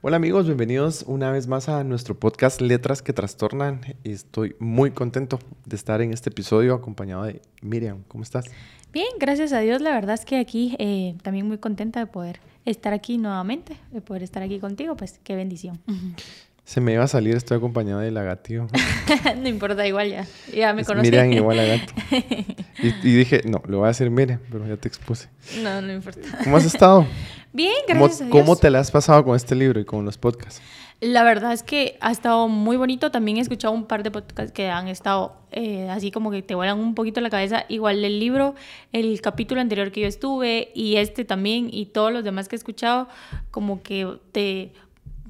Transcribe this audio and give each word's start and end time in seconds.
Hola 0.00 0.16
amigos, 0.16 0.46
bienvenidos 0.46 1.04
una 1.06 1.30
vez 1.30 1.48
más 1.48 1.68
a 1.68 1.84
nuestro 1.84 2.18
podcast 2.18 2.62
Letras 2.62 3.02
que 3.02 3.12
Trastornan. 3.12 3.80
Estoy 4.04 4.56
muy 4.58 4.92
contento 4.92 5.38
de 5.66 5.76
estar 5.76 6.00
en 6.00 6.14
este 6.14 6.30
episodio 6.30 6.72
acompañado 6.74 7.24
de 7.24 7.42
Miriam. 7.60 8.04
¿Cómo 8.08 8.22
estás? 8.22 8.46
Bien, 8.90 9.08
gracias 9.20 9.52
a 9.52 9.58
Dios. 9.58 9.82
La 9.82 9.90
verdad 9.90 10.14
es 10.14 10.24
que 10.24 10.38
aquí 10.38 10.76
eh, 10.78 11.14
también 11.22 11.46
muy 11.46 11.58
contenta 11.58 12.00
de 12.00 12.06
poder 12.06 12.40
estar 12.64 12.94
aquí 12.94 13.18
nuevamente, 13.18 13.76
de 13.90 14.00
poder 14.00 14.22
estar 14.22 14.42
aquí 14.42 14.60
contigo. 14.60 14.96
Pues 14.96 15.20
qué 15.22 15.36
bendición. 15.36 15.78
Se 16.68 16.82
me 16.82 16.92
iba 16.92 17.02
a 17.02 17.08
salir, 17.08 17.34
estoy 17.34 17.56
acompañado 17.56 18.00
de 18.00 18.10
Lagatío. 18.10 18.68
no 19.38 19.48
importa, 19.48 19.86
igual 19.86 20.10
ya. 20.10 20.26
Ya 20.54 20.74
me 20.74 20.84
conocí. 20.84 21.06
Miriam 21.06 21.32
igual 21.32 21.58
a 21.60 21.64
Gato. 21.64 21.94
Y, 22.80 22.88
y, 22.88 23.16
dije, 23.16 23.40
no, 23.46 23.62
lo 23.66 23.78
voy 23.78 23.86
a 23.86 23.88
decir 23.88 24.10
Miriam, 24.10 24.38
pero 24.52 24.66
ya 24.66 24.76
te 24.76 24.86
expuse. 24.86 25.30
No, 25.62 25.80
no 25.80 25.90
importa. 25.90 26.20
¿Cómo 26.44 26.58
has 26.58 26.66
estado? 26.66 27.06
Bien, 27.54 27.72
gracias 27.88 28.18
¿Cómo, 28.18 28.22
a 28.22 28.26
Dios. 28.26 28.30
¿Cómo 28.30 28.56
te 28.56 28.70
la 28.70 28.80
has 28.80 28.90
pasado 28.90 29.24
con 29.24 29.34
este 29.34 29.54
libro 29.54 29.80
y 29.80 29.86
con 29.86 30.04
los 30.04 30.18
podcasts? 30.18 30.60
La 31.00 31.22
verdad 31.22 31.54
es 31.54 31.62
que 31.62 31.96
ha 32.02 32.12
estado 32.12 32.48
muy 32.48 32.76
bonito. 32.76 33.10
También 33.10 33.38
he 33.38 33.40
escuchado 33.40 33.72
un 33.72 33.86
par 33.86 34.02
de 34.02 34.10
podcasts 34.10 34.52
que 34.52 34.68
han 34.68 34.88
estado 34.88 35.36
eh, 35.52 35.88
así 35.88 36.10
como 36.10 36.30
que 36.30 36.42
te 36.42 36.54
vuelan 36.54 36.78
un 36.78 36.94
poquito 36.94 37.20
la 37.20 37.30
cabeza. 37.30 37.64
Igual 37.68 38.04
el 38.04 38.20
libro, 38.20 38.54
el 38.92 39.20
capítulo 39.20 39.60
anterior 39.60 39.90
que 39.90 40.02
yo 40.02 40.06
estuve 40.06 40.70
y 40.74 40.96
este 40.96 41.24
también 41.24 41.68
y 41.72 41.86
todos 41.86 42.12
los 42.12 42.24
demás 42.24 42.48
que 42.48 42.56
he 42.56 42.58
escuchado, 42.58 43.08
como 43.50 43.82
que 43.82 44.18
te, 44.32 44.72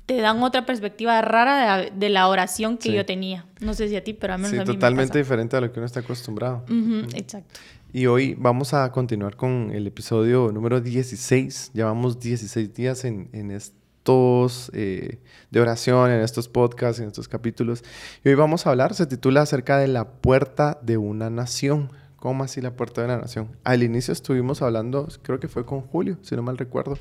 te 0.09 0.17
dan 0.23 0.43
otra 0.43 0.65
perspectiva 0.65 1.21
rara 1.21 1.59
de 1.61 1.67
la, 1.91 1.91
de 1.97 2.09
la 2.09 2.29
oración 2.29 2.79
que 2.79 2.89
Sí. 2.89 2.95
yo 2.95 3.05
tenía. 3.05 3.45
No 3.61 3.75
sé 3.75 3.89
si 3.89 3.95
a 3.97 4.03
ti, 4.03 4.15
pero 4.15 4.33
al 4.33 4.39
menos 4.39 4.53
Sí, 4.53 4.57
a 4.57 4.61
mí 4.65 4.67
totalmente 4.67 5.13
me 5.19 5.21
diferente 5.21 5.55
a 5.57 5.61
lo 5.61 5.71
que 5.71 5.79
uno 5.81 5.85
está 5.87 6.01
acostumbrado. 6.01 6.63
pasa. 6.63 6.73
Ujú, 6.73 6.95
Exacto. 7.15 7.61
Y 7.93 8.07
hoy 8.07 8.35
vamos 8.39 8.73
a 8.73 8.91
continuar 8.91 9.37
con 9.37 9.71
el 9.71 9.87
episodio 9.87 10.51
número 10.51 10.81
16. 10.81 11.73
Llevamos 11.75 12.19
16 12.21 12.73
días 12.73 13.05
en, 13.05 13.29
en 13.35 13.51
estos 13.51 14.71
eh, 14.73 15.19
de 15.51 15.61
oración, 15.61 16.11
en 16.11 16.21
estos 16.21 16.49
podcasts, 16.49 17.01
en 17.03 17.09
estos 17.09 17.29
capítulos. 17.29 17.85
Y 18.25 18.31
hoy 18.31 18.35
vamos 18.35 18.67
a 18.67 18.71
hablar, 18.71 18.95
se 18.95 19.07
titula 19.07 19.43
acerca 19.43 19.77
de 19.77 19.89
la 19.89 20.07
puerta 20.09 20.79
de 20.83 20.97
una 20.97 21.29
nación. 21.29 21.93
¿Cómo 22.17 22.45
así 22.45 22.61
la 22.63 22.73
puerta 22.77 23.03
de 23.03 23.09
una 23.09 23.19
nación? 23.19 23.51
Al 23.63 23.83
inicio 23.83 24.13
estuvimos 24.13 24.63
hablando, 24.63 25.07
creo 25.23 25.39
que 25.39 25.49
fue 25.49 25.65
con 25.67 25.83
Julio, 25.83 26.17
si 26.23 26.35
no 26.35 26.43
mal 26.43 26.57
recuerdo, 26.59 26.99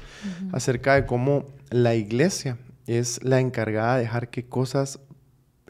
acerca 0.51 0.93
de 0.95 1.05
cómo 1.05 1.45
la 1.71 1.95
iglesia 1.95 2.57
es 2.87 3.23
la 3.23 3.39
encargada 3.39 3.95
de 3.95 4.03
dejar 4.03 4.29
que 4.29 4.45
cosas 4.45 4.99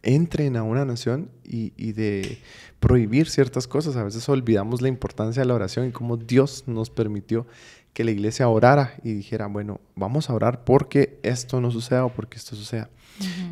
entren 0.03 0.55
a 0.55 0.63
una 0.63 0.85
nación 0.85 1.29
y, 1.43 1.73
y 1.75 1.91
de 1.91 2.39
prohibir 2.79 3.29
ciertas 3.29 3.67
cosas. 3.67 3.95
A 3.97 4.03
veces 4.03 4.27
olvidamos 4.29 4.81
la 4.81 4.87
importancia 4.87 5.41
de 5.41 5.47
la 5.47 5.55
oración 5.55 5.87
y 5.87 5.91
cómo 5.91 6.15
Dios 6.15 6.63
nos 6.67 6.89
permitió 6.89 7.45
que 7.97 8.03
la 8.03 8.11
iglesia 8.11 8.47
orara 8.47 8.93
y 9.03 9.13
dijera, 9.13 9.47
bueno, 9.47 9.81
vamos 9.95 10.29
a 10.29 10.35
orar 10.35 10.63
porque 10.63 11.19
esto 11.23 11.59
no 11.59 11.71
suceda 11.71 12.05
o 12.05 12.13
porque 12.13 12.37
esto 12.37 12.55
suceda. 12.55 12.91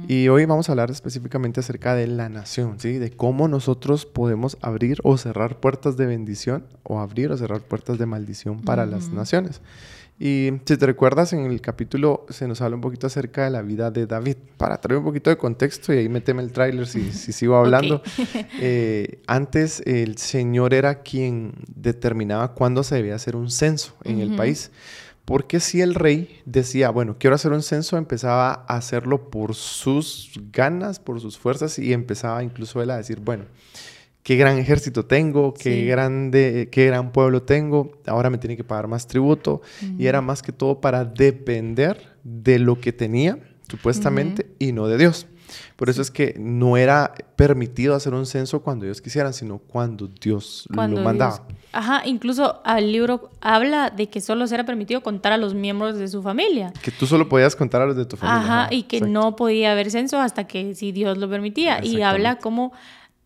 Y 0.08 0.28
hoy 0.28 0.46
vamos 0.46 0.70
a 0.70 0.74
hablar 0.74 0.92
específicamente 0.92 1.60
acerca 1.60 1.96
de 1.96 2.06
la 2.06 2.30
nación, 2.30 2.80
¿sí? 2.80 3.00
De 3.00 3.10
cómo 3.10 3.48
nosotros 3.48 4.06
podemos 4.06 4.58
abrir 4.62 5.00
o 5.04 5.18
cerrar 5.18 5.60
puertas 5.60 5.98
de 5.98 6.06
bendición 6.06 6.68
o 6.84 7.00
abrir 7.00 7.32
o 7.32 7.38
cerrar 7.38 7.62
puertas 7.62 7.98
de 7.98 8.06
maldición 8.06 8.62
para 8.62 8.86
las 8.86 9.10
naciones. 9.10 9.62
Y 10.18 10.50
si 10.64 10.78
te 10.78 10.86
recuerdas, 10.86 11.34
en 11.34 11.42
el 11.42 11.60
capítulo 11.60 12.26
se 12.30 12.48
nos 12.48 12.62
habla 12.62 12.78
un 12.78 12.82
poquito 12.82 13.08
acerca 13.08 13.44
de 13.44 13.50
la 13.50 13.62
vida 13.62 13.92
de 13.92 14.08
David. 14.08 14.38
Para 14.56 14.80
traer 14.80 15.00
un 15.00 15.04
poquito 15.04 15.30
de 15.30 15.38
contexto 15.38 15.94
y 15.94 15.98
ahí 15.98 16.10
méteme 16.10 16.42
el 16.42 16.54
tráiler 16.54 16.88
si, 16.88 17.12
si 17.12 17.32
sigo 17.32 17.56
hablando. 17.56 18.02
Eh, 18.62 19.20
antes 19.28 19.82
el 19.86 20.18
Señor 20.18 20.74
era 20.74 21.02
quien 21.02 21.54
determinaba 21.76 22.54
cuándo 22.54 22.84
se 22.84 22.96
debía 22.96 23.16
hacer 23.16 23.36
un 23.36 23.52
censo 23.52 23.96
en 24.04 24.20
el 24.20 24.36
país. 24.36 24.72
Porque 25.26 25.60
si 25.60 25.82
el 25.82 25.96
rey 25.96 26.42
decía, 26.46 26.90
bueno, 26.90 27.18
quiero 27.20 27.36
hacer 27.36 27.52
un 27.52 27.64
censo, 27.64 27.98
empezaba 27.98 28.66
a 28.68 28.78
hacerlo 28.78 29.30
por 29.30 29.56
sus 29.56 30.40
ganas, 30.52 31.00
por 31.00 31.20
sus 31.20 31.38
fuerzas 31.38 31.80
y 31.80 31.94
empezaba 31.94 32.44
incluso 32.44 32.82
él 32.82 32.92
a 32.92 32.98
decir, 32.98 33.20
bueno, 33.20 33.46
qué 34.26 34.38
gran 34.38 34.58
ejército 34.58 35.06
tengo, 35.06 35.54
qué 35.54 35.82
Sí. 35.82 35.86
grande, 35.86 36.68
qué 36.72 36.88
gran 36.88 37.12
pueblo 37.12 37.44
tengo, 37.44 37.92
ahora 38.08 38.32
me 38.32 38.40
tiene 38.40 38.58
que 38.58 38.64
pagar 38.64 38.88
más 38.88 39.06
tributo. 39.06 39.62
Y 40.00 40.08
era 40.08 40.20
más 40.20 40.42
que 40.42 40.52
todo 40.52 40.82
para 40.82 41.06
depender 41.06 42.10
de 42.24 42.58
lo 42.58 42.82
que 42.82 42.92
tenía, 42.92 43.38
supuestamente, 43.70 44.48
y 44.58 44.72
no 44.72 44.88
de 44.88 44.98
Dios. 44.98 45.28
Por 45.76 45.92
eso 45.92 46.02
es 46.02 46.10
que 46.10 46.34
no 46.40 46.76
era 46.76 47.14
permitido 47.36 47.94
hacer 47.94 48.16
un 48.16 48.26
censo 48.26 48.64
cuando 48.64 48.86
ellos 48.86 49.00
quisieran, 49.00 49.32
sino 49.32 49.60
cuando 49.60 50.08
Dios 50.08 50.68
Cuando 50.74 50.98
lo 51.02 51.04
mandaba. 51.06 51.44
Dios- 51.48 51.60
Ajá, 51.72 52.02
incluso 52.06 52.64
el 52.66 52.92
libro 52.92 53.30
habla 53.42 53.92
de 53.92 54.10
que 54.10 54.22
solo 54.22 54.48
será 54.48 54.66
permitido 54.66 55.04
contar 55.04 55.34
a 55.34 55.38
los 55.38 55.54
miembros 55.54 56.00
de 56.00 56.08
su 56.08 56.24
familia. 56.24 56.74
Que 56.82 56.90
tú 56.90 57.06
solo 57.06 57.30
podías 57.30 57.56
contar 57.56 57.84
a 57.84 57.86
los 57.86 57.96
de 57.96 58.06
tu 58.06 58.18
familia. 58.18 58.42
Ajá, 58.64 58.74
y 58.74 58.84
que 58.84 58.98
exacto. 58.98 59.14
no 59.14 59.36
podía 59.36 59.72
haber 59.74 59.92
censo 59.92 60.20
hasta 60.20 60.48
que 60.48 60.74
si 60.74 60.92
Dios 60.92 61.20
lo 61.20 61.30
permitía. 61.30 61.86
Y 61.86 62.02
habla 62.02 62.38
como 62.38 62.72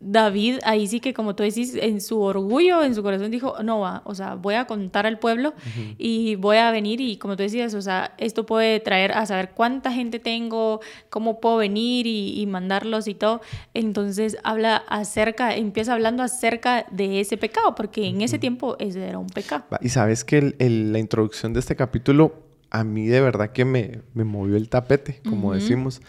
David, 0.02 0.60
ahí 0.64 0.88
sí 0.88 1.02
que 1.02 1.14
como 1.14 1.36
tú 1.36 1.44
decís, 1.44 1.76
en 1.76 2.00
su 2.00 2.22
orgullo, 2.22 2.84
en 2.84 2.96
su 2.96 3.04
corazón 3.04 3.32
dijo, 3.32 3.56
no 3.64 3.82
va, 3.82 4.02
o 4.06 4.16
sea, 4.16 4.36
voy 4.36 4.56
a 4.56 4.66
contar 4.66 5.06
al 5.06 5.20
pueblo 5.20 5.54
y 5.98 6.36
voy 6.36 6.56
a 6.56 6.72
venir 6.72 7.02
y 7.02 7.18
como 7.18 7.36
tú 7.36 7.44
decías, 7.44 7.74
o 7.74 7.82
sea, 7.82 8.14
esto 8.18 8.46
puede 8.46 8.80
traer 8.80 9.12
a 9.12 9.26
saber 9.26 9.50
cuánta 9.52 9.92
gente 9.92 10.20
tengo, 10.20 10.80
cómo 11.10 11.42
puedo 11.42 11.58
venir 11.58 12.08
y, 12.08 12.40
y 12.40 12.46
mandarlos 12.46 13.08
y 13.10 13.14
todo. 13.14 13.42
Entonces 13.74 14.38
habla 14.46 14.78
acerca, 14.88 15.54
empieza 15.56 15.94
hablando 15.94 16.24
acerca 16.24 16.86
de 16.92 17.20
ese 17.20 17.36
pecado, 17.36 17.76
porque 17.76 18.08
en 18.08 18.22
ese 18.22 18.40
tiempo 18.40 18.78
ese 18.80 19.06
era 19.06 19.18
un 19.20 19.28
pecado. 19.28 19.66
Y 19.82 19.90
sabes 19.90 20.24
que 20.24 20.38
el- 20.38 20.56
el- 20.60 20.94
la 20.94 21.00
introducción 21.00 21.52
de 21.54 21.60
este 21.60 21.76
capítulo 21.76 22.48
a 22.72 22.84
mí 22.84 23.08
de 23.08 23.20
verdad 23.20 23.52
que 23.52 23.66
me, 23.66 24.02
me 24.14 24.24
movió 24.24 24.56
el 24.56 24.70
tapete, 24.70 25.22
como 25.28 25.48
Ujú. 25.50 25.56
decimos. 25.56 26.02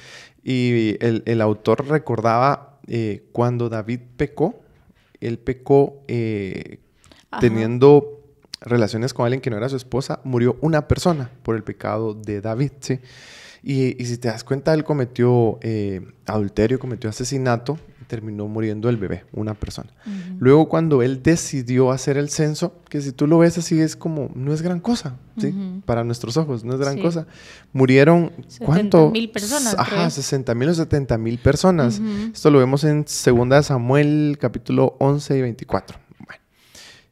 Y 0.44 0.96
el, 1.04 1.22
el 1.26 1.40
autor 1.40 1.86
recordaba 1.88 2.69
eh, 2.86 3.28
cuando 3.32 3.68
David 3.68 4.00
pecó, 4.16 4.60
él 5.20 5.38
pecó 5.38 6.02
eh, 6.08 6.78
teniendo 7.40 8.20
relaciones 8.60 9.14
con 9.14 9.24
alguien 9.24 9.40
que 9.40 9.50
no 9.50 9.56
era 9.56 9.68
su 9.68 9.76
esposa, 9.76 10.20
murió 10.24 10.56
una 10.60 10.88
persona 10.88 11.30
por 11.42 11.56
el 11.56 11.62
pecado 11.62 12.14
de 12.14 12.40
David, 12.40 12.72
¿sí? 12.80 13.00
Y, 13.62 14.02
y 14.02 14.06
si 14.06 14.16
te 14.16 14.28
das 14.28 14.42
cuenta, 14.42 14.72
él 14.72 14.84
cometió 14.84 15.58
eh, 15.60 16.00
adulterio, 16.26 16.78
cometió 16.78 17.10
asesinato 17.10 17.78
terminó 18.10 18.48
muriendo 18.48 18.88
el 18.88 18.96
bebé, 18.96 19.24
una 19.32 19.54
persona. 19.54 19.88
Luego 20.40 20.68
cuando 20.68 21.00
él 21.02 21.22
decidió 21.22 21.92
hacer 21.92 22.16
el 22.18 22.28
censo, 22.28 22.74
que 22.88 23.00
si 23.00 23.12
tú 23.12 23.28
lo 23.28 23.38
ves 23.38 23.56
así 23.56 23.78
es 23.80 23.94
como, 23.94 24.30
no 24.34 24.52
es 24.52 24.62
gran 24.62 24.80
cosa, 24.80 25.16
¿sí? 25.38 25.54
Para 25.86 26.02
nuestros 26.02 26.36
ojos, 26.36 26.64
no 26.64 26.74
es 26.74 26.80
gran 26.80 26.96
Sí. 26.96 27.02
cosa. 27.02 27.26
Murieron, 27.72 28.32
¿cuánto? 28.58 28.98
70,000 29.12 29.30
personas, 29.30 29.74
Ajá, 29.78 30.04
yo. 30.04 30.10
60 30.10 30.54
mil 30.56 30.68
o 30.70 30.74
70 30.74 31.16
mil 31.18 31.38
personas. 31.38 32.00
Esto 32.34 32.50
lo 32.50 32.58
vemos 32.58 32.82
en 32.84 33.04
2 33.04 33.64
Samuel, 33.64 34.36
capítulo 34.40 34.96
11 34.98 35.38
y 35.38 35.42
24. 35.42 35.98
Bueno. 36.26 36.42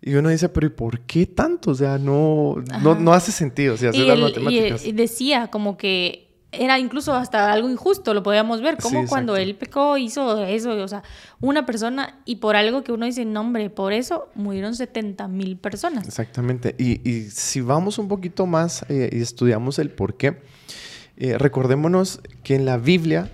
Y 0.02 0.14
uno 0.14 0.28
dice, 0.30 0.48
pero 0.48 0.66
¿y 0.66 0.70
por 0.70 1.00
qué 1.00 1.26
tanto? 1.26 1.70
O 1.70 1.74
sea, 1.74 1.96
no, 1.98 2.56
no, 2.82 2.94
no 2.96 3.12
hace 3.12 3.30
sentido 3.32 3.76
si 3.76 3.86
haces 3.86 4.00
y, 4.00 4.04
las 4.06 4.18
y- 4.18 4.22
matemáticas. 4.22 4.84
y 4.84 4.92
decía 4.92 5.48
como 5.50 5.76
que 5.76 6.27
era 6.50 6.78
incluso 6.78 7.14
hasta 7.14 7.52
algo 7.52 7.68
injusto, 7.68 8.14
lo 8.14 8.22
podíamos 8.22 8.62
ver, 8.62 8.78
como 8.78 9.02
Sí, 9.02 9.08
cuando 9.08 9.36
él 9.36 9.54
pecó 9.54 9.98
hizo 9.98 10.44
eso, 10.44 10.70
o 10.70 10.88
sea, 10.88 11.02
una 11.40 11.66
persona 11.66 12.20
y 12.24 12.36
por 12.36 12.56
algo 12.56 12.82
que 12.82 12.92
uno 12.92 13.04
dice, 13.04 13.24
no 13.24 13.42
hombre, 13.42 13.68
por 13.68 13.92
eso 13.92 14.28
murieron 14.34 14.74
70 14.74 15.28
mil 15.28 15.58
personas. 15.58 16.06
Exactamente. 16.06 16.74
Y, 16.78 17.08
y 17.08 17.30
si 17.30 17.60
vamos 17.60 17.98
un 17.98 18.08
poquito 18.08 18.46
más 18.46 18.86
eh, 18.88 19.10
y 19.12 19.20
estudiamos 19.20 19.78
el 19.78 19.90
por 19.90 20.16
qué, 20.16 20.40
eh, 21.18 21.36
recordémonos 21.36 22.20
que 22.42 22.54
en 22.54 22.64
la 22.64 22.78
Biblia 22.78 23.30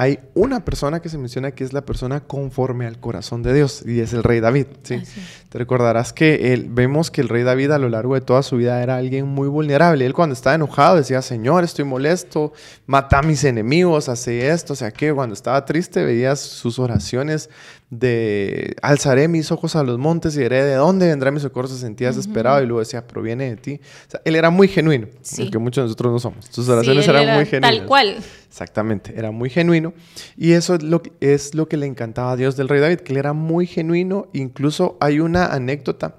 hay 0.00 0.18
una 0.32 0.64
persona 0.64 1.00
que 1.00 1.10
se 1.10 1.18
menciona 1.18 1.50
que 1.50 1.62
es 1.62 1.74
la 1.74 1.82
persona 1.84 2.20
conforme 2.20 2.86
al 2.86 2.98
corazón 3.00 3.42
de 3.42 3.52
Dios 3.52 3.82
y 3.86 4.00
es 4.00 4.14
el 4.14 4.22
rey 4.22 4.40
David. 4.40 4.66
¿sí? 4.82 5.02
Te 5.50 5.58
recordarás 5.58 6.14
que 6.14 6.54
él- 6.54 6.68
vemos 6.70 7.10
que 7.10 7.20
el 7.20 7.28
rey 7.28 7.42
David 7.42 7.72
a 7.72 7.78
lo 7.78 7.90
largo 7.90 8.14
de 8.14 8.22
toda 8.22 8.42
su 8.42 8.56
vida 8.56 8.82
era 8.82 8.96
alguien 8.96 9.26
muy 9.26 9.46
vulnerable. 9.48 10.06
Él 10.06 10.14
cuando 10.14 10.32
estaba 10.32 10.54
enojado 10.54 10.96
decía, 10.96 11.20
Señor, 11.20 11.64
estoy 11.64 11.84
molesto, 11.84 12.54
mata 12.86 13.18
a 13.18 13.22
mis 13.22 13.44
enemigos, 13.44 14.08
hace 14.08 14.48
esto, 14.48 14.72
o 14.72 14.76
sea 14.76 14.90
que 14.90 15.12
cuando 15.12 15.34
estaba 15.34 15.62
triste 15.66 16.02
veías 16.02 16.40
sus 16.40 16.78
oraciones 16.78 17.50
de 17.90 18.76
alzaré 18.82 19.26
mis 19.28 19.50
ojos 19.50 19.74
a 19.76 19.82
los 19.82 19.98
montes 19.98 20.36
y 20.36 20.40
diré 20.40 20.62
de 20.64 20.74
dónde 20.74 21.08
vendrá 21.08 21.30
mi 21.32 21.40
socorro. 21.40 21.66
Se 21.68 21.76
sentía 21.76 22.08
desesperado 22.08 22.62
y 22.62 22.66
luego 22.66 22.78
decía, 22.80 23.06
proviene 23.06 23.50
de 23.50 23.56
ti. 23.56 23.80
O 24.06 24.10
sea, 24.10 24.20
él 24.24 24.36
era 24.36 24.50
muy 24.50 24.68
genuino, 24.68 25.08
Sí. 25.22 25.42
aunque 25.42 25.58
muchos 25.58 25.82
de 25.82 25.86
nosotros 25.86 26.12
no 26.12 26.18
somos. 26.20 26.46
Sus 26.50 26.68
oraciones 26.68 27.04
Sí, 27.04 27.10
eran 27.10 27.22
era 27.24 27.34
muy 27.34 27.46
genuinas. 27.46 27.78
Tal 27.78 27.86
cual. 27.86 28.16
Exactamente, 28.48 29.12
era 29.16 29.30
muy 29.32 29.50
genuino. 29.50 29.92
Y 30.36 30.52
eso 30.52 30.74
es 30.76 30.82
lo, 30.82 31.02
que- 31.02 31.12
es 31.20 31.54
lo 31.54 31.68
que 31.68 31.76
le 31.76 31.86
encantaba 31.86 32.32
a 32.32 32.36
Dios 32.36 32.56
del 32.56 32.68
rey 32.68 32.80
David, 32.80 32.98
que 33.00 33.12
él 33.12 33.18
era 33.18 33.32
muy 33.32 33.66
genuino. 33.66 34.28
Incluso 34.32 34.96
hay 35.00 35.20
una 35.20 35.46
anécdota 35.46 36.14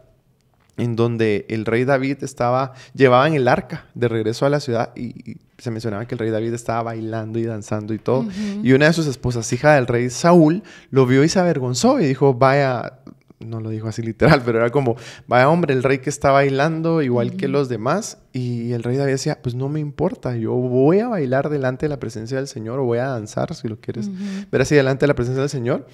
en 0.77 0.95
donde 0.95 1.45
el 1.49 1.65
rey 1.65 1.83
David 1.85 2.17
estaba, 2.23 2.73
llevaban 2.93 3.33
el 3.33 3.47
arca 3.47 3.85
de 3.93 4.07
regreso 4.07 4.45
a 4.45 4.49
la 4.49 4.59
ciudad 4.59 4.91
y, 4.95 5.31
y 5.31 5.37
se 5.61 5.71
mencionaba 5.71 6.05
que 6.05 6.15
el 6.15 6.19
rey 6.19 6.31
David 6.31 6.53
estaba 6.53 6.83
bailando 6.83 7.37
y 7.37 7.43
danzando 7.43 7.93
y 7.93 7.99
todo. 7.99 8.25
Y 8.63 8.73
una 8.73 8.87
de 8.87 8.93
sus 8.93 9.05
esposas, 9.05 9.51
hija 9.53 9.75
del 9.75 9.87
rey 9.87 10.09
Saúl, 10.09 10.63
lo 10.89 11.05
vio 11.05 11.23
y 11.23 11.29
se 11.29 11.39
avergonzó 11.39 11.99
y 11.99 12.05
dijo, 12.05 12.33
vaya, 12.33 12.99
no 13.39 13.59
lo 13.59 13.69
dijo 13.69 13.87
así 13.87 14.01
literal, 14.01 14.41
pero 14.45 14.59
era 14.59 14.69
como, 14.71 14.95
vaya 15.27 15.49
hombre, 15.49 15.73
el 15.73 15.83
rey 15.83 15.99
que 15.99 16.09
está 16.09 16.31
bailando 16.31 17.01
igual 17.01 17.35
que 17.35 17.47
los 17.47 17.69
demás. 17.69 18.17
Y 18.33 18.71
el 18.71 18.81
rey 18.81 18.97
David 18.97 19.11
decía, 19.11 19.39
pues 19.41 19.53
no 19.53 19.69
me 19.69 19.79
importa, 19.79 20.35
yo 20.35 20.53
voy 20.53 20.99
a 20.99 21.07
bailar 21.07 21.49
delante 21.49 21.85
de 21.85 21.89
la 21.89 21.99
presencia 21.99 22.37
del 22.37 22.47
Señor 22.47 22.79
o 22.79 22.85
voy 22.85 22.99
a 22.99 23.05
danzar, 23.05 23.53
si 23.53 23.67
lo 23.67 23.79
quieres 23.79 24.09
ver 24.49 24.61
así, 24.61 24.73
delante 24.73 25.01
de 25.01 25.07
la 25.09 25.15
presencia 25.15 25.41
del 25.41 25.49
Señor. 25.49 25.87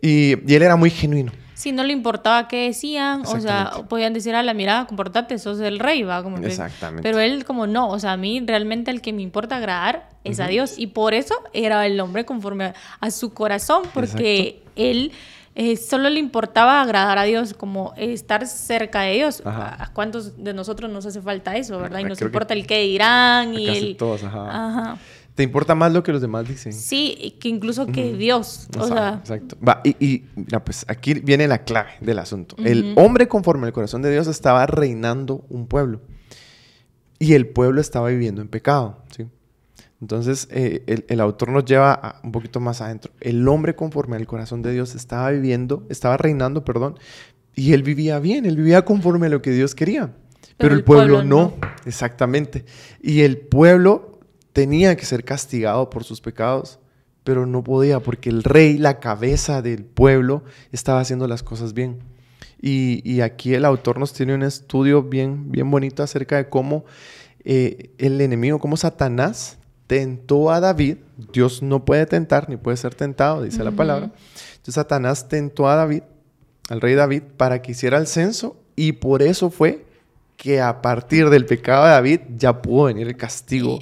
Y, 0.00 0.34
y 0.50 0.54
él 0.54 0.62
era 0.62 0.76
muy 0.76 0.90
genuino. 0.90 1.32
Si 1.62 1.70
no 1.70 1.84
le 1.84 1.92
importaba 1.92 2.48
qué 2.48 2.66
decían, 2.66 3.22
o 3.24 3.38
sea, 3.38 3.84
podían 3.88 4.12
decir 4.12 4.34
a 4.34 4.42
la 4.42 4.52
mirada, 4.52 4.84
comportate, 4.88 5.38
sos 5.38 5.60
el 5.60 5.78
rey, 5.78 6.02
va. 6.02 6.20
Como 6.24 6.38
Exactamente. 6.38 7.04
Pero 7.04 7.20
él 7.20 7.44
como 7.44 7.68
no, 7.68 7.88
o 7.88 8.00
sea, 8.00 8.14
a 8.14 8.16
mí 8.16 8.42
realmente 8.44 8.90
el 8.90 9.00
que 9.00 9.12
me 9.12 9.22
importa 9.22 9.58
agradar 9.58 10.08
es 10.24 10.40
a 10.40 10.48
Dios. 10.48 10.76
Y 10.76 10.88
por 10.88 11.14
eso 11.14 11.36
era 11.52 11.86
el 11.86 12.00
hombre 12.00 12.24
conforme 12.24 12.74
a, 12.98 13.10
su 13.12 13.32
corazón, 13.32 13.84
porque 13.94 14.64
él 14.74 15.12
eh, 15.54 15.76
solo 15.76 16.10
le 16.10 16.18
importaba 16.18 16.82
agradar 16.82 17.18
a 17.18 17.22
Dios, 17.22 17.54
como 17.54 17.94
estar 17.96 18.44
cerca 18.48 19.02
de 19.02 19.14
Dios. 19.14 19.40
¿A 19.44 19.88
cuántos 19.92 20.42
de 20.42 20.54
nosotros 20.54 20.90
nos 20.90 21.06
hace 21.06 21.22
falta 21.22 21.56
eso, 21.56 21.78
verdad? 21.78 22.00
Y 22.00 22.04
nos 22.04 22.20
importa 22.20 22.54
el 22.54 22.66
qué 22.66 22.80
dirán 22.80 23.54
y 23.54 23.68
el... 23.68 23.96
Todos, 23.96 24.24
ajá. 24.24 24.98
¿Te 25.34 25.42
importa 25.42 25.74
más 25.74 25.92
lo 25.92 26.02
que 26.02 26.12
los 26.12 26.20
demás 26.20 26.46
dicen? 26.46 26.72
Sí, 26.72 27.36
que 27.40 27.48
incluso 27.48 27.86
que 27.86 28.12
Dios. 28.12 28.68
O 28.78 28.86
sea. 28.86 29.20
Exacto. 29.20 29.56
Va, 29.66 29.80
y, 29.82 29.96
y 29.98 30.18
pues 30.64 30.84
aquí 30.88 31.14
viene 31.14 31.48
la 31.48 31.64
clave 31.64 31.92
del 32.00 32.18
asunto. 32.18 32.54
El 32.58 32.94
hombre 32.98 33.28
conforme 33.28 33.66
al 33.66 33.72
corazón 33.72 34.02
de 34.02 34.10
Dios 34.10 34.26
estaba 34.26 34.66
reinando 34.66 35.44
un 35.48 35.66
pueblo. 35.66 36.00
Y 37.18 37.34
el 37.34 37.46
pueblo 37.48 37.80
estaba 37.80 38.08
viviendo 38.08 38.42
en 38.42 38.48
pecado. 38.48 38.98
¿sí? 39.16 39.26
Entonces, 40.02 40.48
eh, 40.50 40.82
el, 40.86 41.06
el, 41.08 41.20
autor 41.20 41.50
nos 41.50 41.64
lleva 41.64 42.20
un 42.24 42.32
poquito 42.32 42.60
más 42.60 42.80
adentro. 42.80 43.12
El 43.20 43.46
hombre 43.48 43.74
conforme 43.74 44.16
al 44.16 44.26
corazón 44.26 44.60
de 44.60 44.72
Dios 44.72 44.94
estaba 44.94 45.30
viviendo, 45.30 45.86
estaba 45.88 46.16
reinando, 46.16 46.64
perdón, 46.64 46.98
y 47.54 47.72
él 47.72 47.82
vivía 47.82 48.18
bien, 48.18 48.44
él 48.44 48.56
vivía 48.56 48.84
conforme 48.84 49.26
a 49.26 49.30
lo 49.30 49.40
que 49.40 49.52
Dios 49.52 49.74
quería. 49.74 50.12
Pero, 50.56 50.74
el, 50.74 50.84
pueblo, 50.84 51.22
no. 51.22 51.54
exactamente. 51.86 52.64
Y 53.00 53.22
el 53.22 53.38
pueblo 53.38 54.11
tenía 54.52 54.96
que 54.96 55.04
ser 55.04 55.24
castigado 55.24 55.90
por 55.90 56.04
sus 56.04 56.20
pecados, 56.20 56.78
pero 57.24 57.46
no 57.46 57.62
podía 57.62 58.00
porque 58.00 58.30
el 58.30 58.42
rey, 58.42 58.78
la 58.78 59.00
cabeza 59.00 59.62
del 59.62 59.84
pueblo, 59.84 60.42
estaba 60.72 61.00
haciendo 61.00 61.28
las 61.28 61.42
cosas 61.42 61.72
bien. 61.72 62.00
Y, 62.60 63.02
y 63.04 63.20
aquí 63.20 63.54
el 63.54 63.64
autor 63.64 63.98
nos 63.98 64.12
tiene 64.12 64.34
un 64.34 64.42
estudio 64.42 65.02
bien, 65.02 65.50
bien 65.50 65.70
bonito 65.70 66.02
acerca 66.02 66.36
de 66.36 66.48
cómo 66.48 66.84
eh, 67.44 67.90
el 67.98 68.20
enemigo, 68.20 68.60
cómo 68.60 68.76
Satanás 68.76 69.58
tentó 69.86 70.50
a 70.50 70.60
David, 70.60 70.98
Dios 71.32 71.62
no 71.62 71.84
puede 71.84 72.06
tentar 72.06 72.48
ni 72.48 72.56
puede 72.56 72.76
ser 72.76 72.94
tentado, 72.94 73.42
dice 73.42 73.64
la 73.64 73.72
palabra. 73.72 74.12
Entonces 74.52 74.74
Satanás 74.74 75.28
tentó 75.28 75.68
a 75.68 75.76
David, 75.76 76.02
al 76.68 76.80
rey 76.80 76.94
David, 76.94 77.22
para 77.36 77.60
que 77.62 77.72
hiciera 77.72 77.98
el 77.98 78.06
censo 78.06 78.56
y 78.76 78.92
por 78.92 79.22
eso 79.22 79.50
fue 79.50 79.84
que 80.42 80.60
a 80.60 80.82
partir 80.82 81.30
del 81.30 81.46
pecado 81.46 81.84
de 81.84 81.90
David 81.92 82.20
ya 82.36 82.62
pudo 82.62 82.86
venir 82.86 83.06
el 83.06 83.16
castigo 83.16 83.78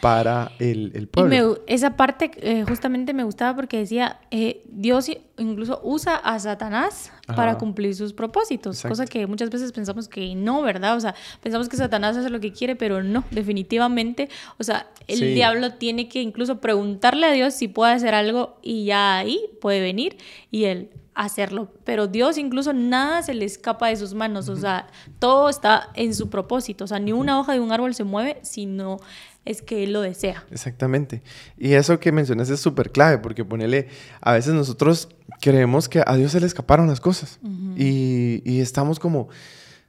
para 0.00 0.50
el, 0.58 1.06
pueblo. 1.06 1.62
Y 1.68 1.72
esa 1.72 1.96
parte 1.96 2.32
eh, 2.38 2.64
justamente 2.66 3.14
me 3.14 3.22
gustaba 3.22 3.54
porque 3.54 3.78
decía, 3.78 4.18
eh, 4.32 4.64
Dios 4.66 5.08
incluso 5.38 5.80
usa 5.84 6.16
a 6.16 6.36
Satanás 6.40 7.12
para 7.36 7.58
cumplir 7.58 7.94
sus 7.94 8.12
propósitos, 8.12 8.82
cosa 8.82 9.06
que 9.06 9.28
muchas 9.28 9.50
veces 9.50 9.70
pensamos 9.70 10.08
que 10.08 10.34
no, 10.34 10.62
¿verdad? 10.62 10.96
O 10.96 11.00
sea, 11.00 11.14
pensamos 11.40 11.68
que 11.68 11.76
Satanás 11.76 12.16
hace 12.16 12.28
lo 12.28 12.40
que 12.40 12.52
quiere, 12.52 12.74
pero 12.74 13.04
no, 13.04 13.22
definitivamente, 13.30 14.28
o 14.58 14.64
sea, 14.64 14.88
el 15.06 15.20
diablo 15.32 15.74
tiene 15.74 16.08
que 16.08 16.20
incluso 16.20 16.60
preguntarle 16.60 17.28
a 17.28 17.30
Dios 17.30 17.54
si 17.54 17.68
puede 17.68 17.92
hacer 17.92 18.16
algo 18.16 18.58
y 18.62 18.86
ya 18.86 19.18
ahí 19.18 19.40
puede 19.60 19.80
venir 19.80 20.16
y 20.50 20.64
él 20.64 20.90
hacerlo, 21.14 21.72
pero 21.84 22.06
Dios 22.06 22.38
incluso 22.38 22.72
nada 22.72 23.22
se 23.22 23.34
le 23.34 23.44
escapa 23.44 23.88
de 23.88 23.96
sus 23.96 24.14
manos, 24.14 24.48
o 24.48 24.56
sea, 24.56 24.88
todo 25.18 25.48
está 25.48 25.90
en 25.94 26.14
su 26.14 26.28
propósito, 26.28 26.84
o 26.84 26.86
sea, 26.86 26.98
ni 26.98 27.12
una 27.12 27.38
hoja 27.38 27.52
de 27.52 27.60
un 27.60 27.72
árbol 27.72 27.94
se 27.94 28.04
mueve 28.04 28.40
sino 28.42 28.98
es 29.44 29.62
que 29.62 29.84
Él 29.84 29.92
lo 29.92 30.00
desea. 30.00 30.44
Exactamente. 30.50 31.22
Y 31.58 31.74
eso 31.74 32.00
que 32.00 32.12
mencionas 32.12 32.48
es 32.50 32.60
súper 32.60 32.90
clave, 32.90 33.18
porque 33.18 33.44
ponele, 33.44 33.88
a 34.20 34.32
veces 34.32 34.54
nosotros 34.54 35.08
creemos 35.40 35.88
que 35.88 36.02
a 36.04 36.16
Dios 36.16 36.32
se 36.32 36.40
le 36.40 36.46
escaparon 36.46 36.86
las 36.86 37.00
cosas 37.00 37.38
y, 37.76 38.42
y, 38.44 38.60
estamos 38.60 38.98
como, 38.98 39.28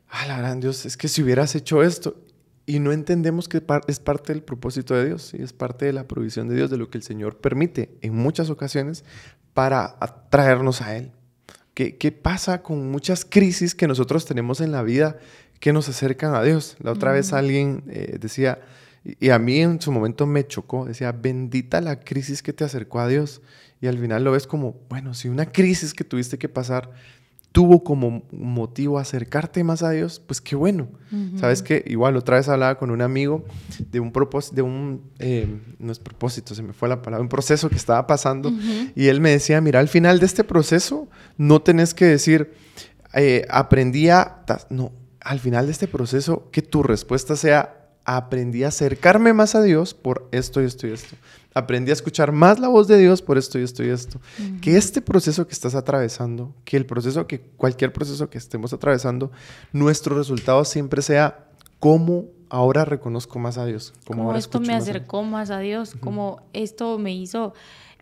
ah, 0.10 0.26
la 0.28 0.38
gran 0.38 0.60
Dios, 0.60 0.86
es 0.86 0.98
que 0.98 1.08
si 1.08 1.24
hubieras 1.24 1.56
hecho 1.56 1.84
esto, 1.84 2.25
y 2.66 2.80
no 2.80 2.92
entendemos 2.92 3.48
que 3.48 3.62
es 3.88 4.00
parte 4.00 4.34
del 4.34 4.42
propósito 4.42 4.96
de 4.96 5.06
Dios, 5.06 5.34
y 5.34 5.42
es 5.42 5.54
parte 5.54 5.86
de 5.86 5.94
la 5.94 6.08
provisión 6.08 6.48
de 6.48 6.56
Dios, 6.56 6.70
de 6.70 6.78
lo 6.78 6.90
que 6.90 6.98
el 6.98 7.04
Señor 7.04 7.38
permite 7.38 7.98
en 8.02 8.16
muchas 8.16 8.50
ocasiones 8.50 9.04
para 9.54 9.96
atraernos 10.00 10.82
a 10.82 10.96
Él. 10.96 11.12
¿Qué, 11.74 11.98
¿Qué, 11.98 12.12
pasa 12.12 12.64
con 12.64 12.90
muchas 12.90 13.26
crisis 13.26 13.76
que 13.76 13.88
nosotros 13.88 14.26
tenemos 14.26 14.62
en 14.62 14.72
la 14.72 14.82
vida 14.82 15.18
que 15.60 15.74
nos 15.74 15.90
acercan 15.90 16.34
a 16.34 16.42
Dios? 16.42 16.78
La 16.80 16.92
otra 16.92 17.12
vez 17.12 17.34
alguien 17.34 17.84
eh, 17.90 18.18
decía, 18.20 18.60
y 19.04 19.30
a 19.30 19.38
mí 19.38 19.60
en 19.60 19.80
su 19.80 19.92
momento 19.92 20.26
me 20.26 20.48
chocó, 20.48 20.86
decía, 20.86 21.12
bendita 21.12 21.80
la 21.82 22.00
crisis 22.00 22.42
que 22.42 22.54
te 22.54 22.64
acercó 22.64 23.00
a 23.00 23.08
Dios. 23.08 23.42
Y 23.80 23.88
al 23.88 24.00
final 24.00 24.24
lo 24.24 24.32
ves 24.32 24.48
como, 24.48 24.78
bueno, 24.90 25.14
si 25.14 25.30
una 25.30 25.52
crisis 25.52 25.94
que 25.94 26.04
tuviste 26.04 26.40
que 26.40 26.50
pasar 26.50 26.92
tuvo 27.56 27.86
como 27.86 28.24
motivo 28.34 29.00
acercarte 29.00 29.64
más 29.64 29.82
a 29.82 29.92
Dios, 29.92 30.20
pues 30.20 30.42
qué 30.42 30.58
bueno. 30.58 30.90
Sabes 31.40 31.64
que 31.64 31.86
igual 31.88 32.18
otra 32.18 32.36
vez 32.36 32.50
hablaba 32.50 32.78
con 32.78 32.92
un 32.92 33.02
amigo 33.02 33.46
de 33.80 34.02
un 34.02 34.12
propósito, 34.12 34.58
de 34.58 34.62
un, 34.62 35.02
eh, 35.20 35.48
no 35.80 35.94
es 35.94 36.00
propósito, 36.00 36.54
se 36.54 36.62
me 36.62 36.74
fue 36.74 36.90
la 36.90 37.02
palabra, 37.02 37.22
un 37.22 37.30
proceso 37.30 37.70
que 37.70 37.78
estaba 37.78 38.06
pasando 38.08 38.52
y 38.94 39.08
él 39.08 39.22
me 39.22 39.32
decía, 39.32 39.62
mira, 39.62 39.80
al 39.80 39.88
final 39.88 40.20
de 40.20 40.26
este 40.26 40.44
proceso 40.44 41.08
no 41.38 41.62
tenés 41.62 41.94
que 41.94 42.04
decir, 42.04 42.52
eh, 43.14 43.46
aprendí 43.50 44.10
a, 44.10 44.44
no, 44.70 44.92
al 45.22 45.40
final 45.40 45.68
de 45.68 45.72
este 45.72 45.88
proceso 45.88 46.50
que 46.52 46.62
tu 46.62 46.84
respuesta 46.84 47.38
sea, 47.38 47.88
aprendí 48.04 48.66
a 48.66 48.68
acercarme 48.68 49.32
más 49.32 49.56
a 49.56 49.62
Dios 49.62 49.94
por 49.94 50.28
esto 50.34 50.62
y 50.62 50.66
esto 50.66 50.88
y 50.88 50.92
esto. 50.92 51.16
Aprendí 51.56 51.90
a 51.90 51.94
escuchar 51.94 52.34
más 52.34 52.60
la 52.60 52.68
voz 52.68 52.88
de 52.88 52.98
Dios 52.98 53.22
por 53.22 53.38
esto 53.38 53.58
y 53.58 53.64
esto 53.64 53.82
y 53.82 53.88
esto. 53.88 54.20
Que 54.62 54.76
este 54.76 55.02
proceso 55.02 55.48
que 55.48 55.54
estás 55.54 55.74
atravesando, 55.74 56.54
que 56.66 56.76
el 56.76 56.86
proceso, 56.86 57.26
que 57.28 57.40
cualquier 57.40 57.94
proceso 57.94 58.30
que 58.30 58.38
estemos 58.38 58.74
atravesando, 58.74 59.32
nuestro 59.72 60.18
resultado 60.18 60.66
siempre 60.66 61.02
sea 61.02 61.48
cómo 61.80 62.26
ahora 62.50 62.84
reconozco 62.84 63.40
más 63.40 63.58
a 63.58 63.66
Dios. 63.66 63.94
Cómo 64.06 64.36
esto 64.36 64.60
me 64.60 64.76
acercó 64.76 65.24
más 65.24 65.50
a 65.50 65.60
Dios, 65.60 65.96
cómo 66.02 66.42
esto 66.52 67.00
me 67.00 67.16
hizo 67.16 67.54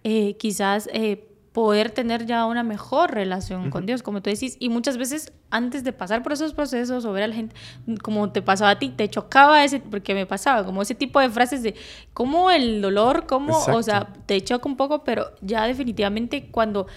eh, 0.04 0.36
quizás... 0.38 0.90
Eh, 0.92 1.30
poder 1.54 1.92
tener 1.92 2.26
ya 2.26 2.46
una 2.48 2.64
mejor 2.64 3.12
relación 3.12 3.70
con 3.70 3.86
Dios, 3.86 4.02
como 4.02 4.22
tú 4.22 4.32
decís. 4.32 4.58
Y 4.60 4.70
muchas 4.70 4.98
veces 4.98 5.32
antes 5.52 5.84
de 5.84 5.94
pasar 5.94 6.24
por 6.24 6.34
esos 6.34 6.54
procesos 6.54 7.06
o 7.06 7.14
ver 7.14 7.24
a 7.24 7.28
la 7.28 7.36
gente, 7.36 7.56
como 8.02 8.32
te 8.32 8.42
pasaba 8.42 8.72
a 8.72 8.80
ti, 8.80 8.90
te 8.90 9.08
chocaba 9.08 9.64
ese, 9.64 9.80
porque 9.80 10.16
me 10.16 10.26
pasaba, 10.26 10.66
como 10.66 10.82
ese 10.82 10.96
tipo 10.96 11.20
de 11.20 11.30
frases 11.30 11.62
de 11.62 11.76
cómo 12.14 12.50
el 12.50 12.82
dolor, 12.82 13.28
cómo, 13.28 13.58
o 13.58 13.84
sea, 13.84 14.12
te 14.26 14.42
choca 14.42 14.68
un 14.68 14.76
poco, 14.76 15.04
pero 15.04 15.28
ya 15.42 15.66
definitivamente 15.68 16.50
cuando 16.50 16.88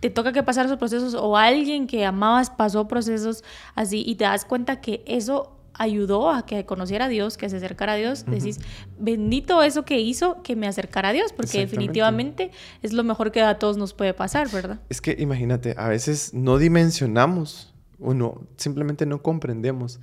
te 0.00 0.08
toca 0.08 0.32
que 0.32 0.42
pasar 0.42 0.66
esos 0.66 0.78
procesos 0.78 1.14
o 1.14 1.36
alguien 1.36 1.86
que 1.86 2.04
amabas 2.04 2.50
pasó 2.50 2.88
procesos 2.88 3.44
así 3.74 4.02
y 4.06 4.14
te 4.16 4.24
das 4.24 4.44
cuenta 4.44 4.80
que 4.80 5.02
eso 5.06 5.55
ayudó 5.78 6.30
a 6.30 6.46
que 6.46 6.64
conociera 6.64 7.06
a 7.06 7.08
Dios, 7.08 7.36
que 7.36 7.48
se 7.48 7.56
acercara 7.56 7.92
a 7.92 7.96
Dios, 7.96 8.24
decís, 8.26 8.60
bendito 8.98 9.62
eso 9.62 9.84
que 9.84 10.00
hizo 10.00 10.42
que 10.42 10.56
me 10.56 10.66
acercara 10.66 11.10
a 11.10 11.12
Dios, 11.12 11.32
porque 11.32 11.58
definitivamente 11.58 12.50
es 12.82 12.92
lo 12.92 13.04
mejor 13.04 13.32
que 13.32 13.42
a 13.42 13.58
todos 13.58 13.76
nos 13.76 13.94
puede 13.94 14.14
pasar, 14.14 14.50
¿verdad? 14.50 14.80
Es 14.88 15.00
que 15.00 15.16
imagínate, 15.18 15.74
a 15.76 15.88
veces 15.88 16.32
no 16.34 16.58
dimensionamos 16.58 17.74
o 18.00 18.14
no, 18.14 18.42
simplemente 18.56 19.06
no 19.06 19.22
comprendemos 19.22 20.00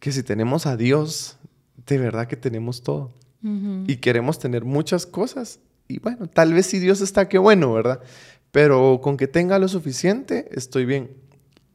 que 0.00 0.12
si 0.12 0.22
tenemos 0.22 0.66
a 0.66 0.76
Dios, 0.76 1.38
de 1.86 1.98
verdad 1.98 2.26
que 2.26 2.36
tenemos 2.36 2.82
todo. 2.82 3.12
Y 3.86 3.98
queremos 3.98 4.40
tener 4.40 4.64
muchas 4.64 5.06
cosas. 5.06 5.60
Y 5.86 6.00
bueno, 6.00 6.26
tal 6.26 6.52
vez 6.52 6.66
si 6.66 6.80
Dios 6.80 7.00
está, 7.00 7.28
qué 7.28 7.38
bueno, 7.38 7.72
¿verdad? 7.72 8.00
Pero 8.50 9.00
con 9.00 9.16
que 9.16 9.28
tenga 9.28 9.60
lo 9.60 9.68
suficiente, 9.68 10.48
estoy 10.50 10.84
bien. 10.84 11.10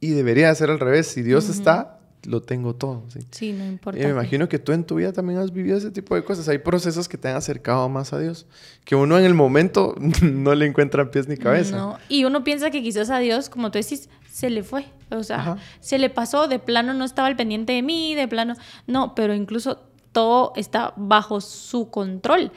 Y 0.01 0.09
debería 0.09 0.53
ser 0.53 0.69
al 0.69 0.81
revés. 0.81 1.07
Si 1.07 1.21
Dios 1.21 1.47
está, 1.47 2.00
lo 2.25 2.41
tengo 2.41 2.75
todo. 2.75 3.03
Sí, 3.09 3.19
sí 3.31 3.53
no 3.53 3.65
importa. 3.65 3.99
Y 3.99 4.03
me 4.03 4.11
imagino 4.11 4.47
que 4.47 4.59
tú 4.59 4.71
en 4.71 4.83
tu 4.83 4.95
vida 4.95 5.13
también 5.13 5.39
has 5.39 5.51
vivido 5.51 5.77
ese 5.77 5.91
tipo 5.91 6.15
de 6.15 6.23
cosas. 6.23 6.47
Hay 6.49 6.59
procesos 6.59 7.07
que 7.07 7.17
te 7.17 7.29
han 7.29 7.35
acercado 7.35 7.87
más 7.89 8.13
a 8.13 8.19
Dios, 8.19 8.45
que 8.85 8.95
uno 8.95 9.17
en 9.17 9.25
el 9.25 9.33
momento 9.33 9.95
no 10.21 10.55
le 10.55 10.65
encuentra 10.65 11.09
pies 11.11 11.27
ni 11.27 11.37
cabeza. 11.37 11.75
No. 11.75 11.97
Y 12.09 12.25
uno 12.25 12.43
piensa 12.43 12.71
que 12.71 12.81
quizás 12.81 13.09
a 13.09 13.19
Dios, 13.19 13.49
como 13.49 13.71
tú 13.71 13.79
decís, 13.79 14.09
se 14.31 14.49
le 14.49 14.63
fue. 14.63 14.85
O 15.09 15.23
sea, 15.23 15.57
se 15.81 15.99
le 15.99 16.09
pasó, 16.09 16.47
de 16.47 16.57
plano 16.57 16.93
no 16.93 17.03
estaba 17.03 17.27
al 17.27 17.35
pendiente 17.35 17.73
de 17.73 17.81
mí, 17.81 18.15
de 18.15 18.27
plano. 18.27 18.55
No, 18.87 19.13
pero 19.13 19.33
incluso 19.33 19.90
todo 20.11 20.53
está 20.55 20.93
bajo 20.97 21.41
su 21.41 21.89
control. 21.89 22.51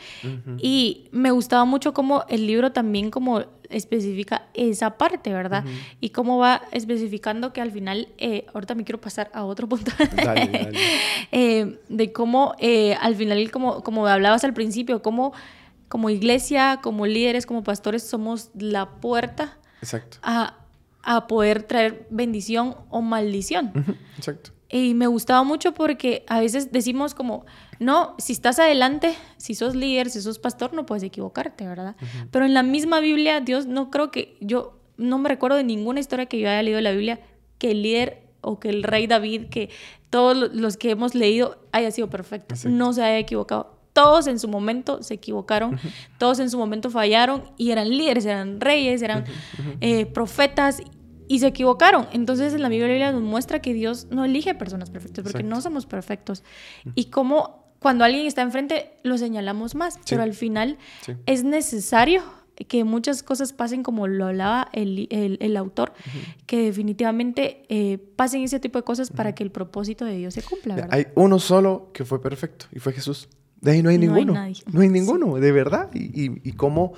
Y 0.59 1.09
me 1.13 1.31
gustaba 1.31 1.65
mucho 1.65 1.95
cómo 1.95 2.25
el 2.29 2.47
libro 2.47 2.73
también 2.73 3.11
como 3.11 3.45
especifica 3.71 4.49
esa 4.55 4.99
parte, 4.99 5.33
¿verdad? 5.33 5.65
Y 6.01 6.11
cómo 6.11 6.39
va 6.39 6.63
especificando 6.73 7.53
que 7.53 7.61
al 7.61 7.71
final, 7.71 8.09
eh, 8.19 8.47
ahorita 8.53 8.75
me 8.75 8.85
quiero 8.85 9.01
pasar 9.01 9.31
a 9.33 9.45
otro 9.45 9.69
punto, 9.69 9.91
eh, 11.33 11.79
de 11.89 12.13
cómo 12.13 12.55
eh, 12.59 12.95
al 13.01 13.15
final, 13.15 13.51
como, 13.51 13.83
como 13.83 14.07
hablabas 14.07 14.45
al 14.45 14.55
principio, 14.55 15.03
cómo 15.03 15.33
como 15.89 16.11
iglesia, 16.11 16.81
como 16.83 17.07
líderes, 17.07 17.47
como 17.47 17.63
pastores, 17.63 18.03
somos 18.03 18.51
la 18.55 18.91
puerta 19.01 19.59
Exacto. 19.81 20.19
a 20.23 20.59
a 21.05 21.27
poder 21.27 21.63
traer 21.63 22.07
bendición 22.11 22.77
o 22.91 23.03
maldición. 23.03 23.73
Exacto. 24.17 24.51
Y 24.75 24.95
me 24.95 25.07
gustaba 25.07 25.45
mucho 25.45 25.73
porque 25.73 26.25
a 26.26 26.40
veces 26.40 26.73
decimos 26.73 27.14
como, 27.14 27.47
no, 27.78 28.16
si 28.19 28.33
estás 28.33 28.59
adelante, 28.59 29.14
si 29.37 29.54
sos 29.54 29.76
líder, 29.76 30.11
si 30.11 30.21
sos 30.21 30.40
pastor, 30.40 30.73
no 30.73 30.85
puedes 30.85 31.04
equivocarte, 31.04 31.64
¿verdad? 31.64 31.95
Pero 32.33 32.45
en 32.45 32.54
la 32.54 32.64
misma 32.64 32.99
Biblia, 32.99 33.38
Dios 33.40 33.66
no 33.66 33.88
creo 33.93 34.11
que 34.11 34.37
yo, 34.40 34.81
no 34.97 35.19
me 35.19 35.28
recuerdo 35.28 35.57
de 35.59 35.62
ninguna 35.62 36.00
historia 36.00 36.26
que 36.26 36.40
yo 36.40 36.49
haya 36.49 36.61
leído 36.61 36.78
en 36.78 36.85
la 36.85 36.90
Biblia 36.90 37.21
que 37.59 37.71
el 37.71 37.83
líder 37.83 38.23
o 38.40 38.59
que 38.59 38.69
el 38.69 38.83
rey 38.83 39.07
David, 39.07 39.45
que 39.45 39.71
todos 40.11 40.52
los 40.52 40.76
que 40.76 40.90
hemos 40.90 41.14
leído 41.14 41.57
haya 41.71 41.93
sido 41.93 42.11
perfecto, 42.11 42.57
no 42.69 42.93
se 42.93 43.04
haya 43.04 43.19
equivocado. 43.19 43.78
Todos 43.93 44.26
en 44.26 44.40
su 44.40 44.49
momento 44.49 45.04
se 45.04 45.14
equivocaron, 45.14 45.78
todos 46.19 46.40
en 46.40 46.50
su 46.50 46.59
momento 46.59 46.90
fallaron 46.90 47.45
y 47.57 47.71
eran 47.71 47.90
líderes, 47.90 48.26
eran 48.26 48.61
reyes, 48.61 49.02
eran 49.02 49.25
eh, 49.81 50.07
profetas 50.07 50.83
y 51.28 51.38
se 51.38 51.47
equivocaron. 51.47 52.07
Entonces 52.12 52.54
en 52.54 52.62
la 52.62 52.69
Biblia 52.69 53.12
nos 53.12 53.23
muestra 53.23 53.61
que 53.61 53.75
Dios 53.75 54.09
no 54.11 54.25
elige 54.25 54.54
personas 54.54 54.90
perfectas 54.90 55.25
porque 55.25 55.43
no 55.43 55.61
somos 55.61 55.87
perfectos. 55.87 56.43
Y 56.95 57.07
como 57.07 57.64
cuando 57.78 58.04
alguien 58.04 58.26
está 58.26 58.43
enfrente 58.43 58.93
lo 59.02 59.19
señalamos 59.19 59.75
más, 59.75 59.99
pero 60.09 60.23
al 60.23 60.33
final 60.33 60.78
es 61.26 61.45
necesario 61.45 62.23
que 62.54 62.85
muchas 62.85 63.23
cosas 63.23 63.52
pasen 63.52 63.83
como 63.83 64.07
lo 64.07 64.26
hablaba 64.26 64.69
el, 64.73 65.09
el, 65.11 65.57
autor, 65.57 65.93
que 66.47 66.62
definitivamente 66.62 67.66
eh, 67.69 67.99
pasen 67.99 68.43
ese 68.43 68.61
tipo 68.61 68.78
de 68.78 68.85
cosas 68.85 69.11
para 69.11 69.35
que 69.35 69.43
el 69.43 69.50
propósito 69.50 70.04
de 70.04 70.16
Dios 70.16 70.35
se 70.35 70.43
cumpla. 70.43 70.76
¿verdad? 70.76 70.95
Hay 70.95 71.07
uno 71.16 71.38
solo 71.40 71.90
que 71.93 72.04
fue 72.04 72.23
perfecto 72.23 72.66
y 72.73 72.78
fue 72.78 72.93
Jesús. 72.93 73.28
De 73.61 73.73
ahí 73.73 73.83
no 73.83 73.88
hay 73.88 73.99
ninguno. 73.99 74.35
no 74.35 74.81
hay 74.81 74.88
ninguno, 74.88 75.37
de 75.37 75.52
verdad. 75.52 75.90
Y, 75.95 76.26
y, 76.26 76.40
y 76.45 76.52
cómo 76.52 76.93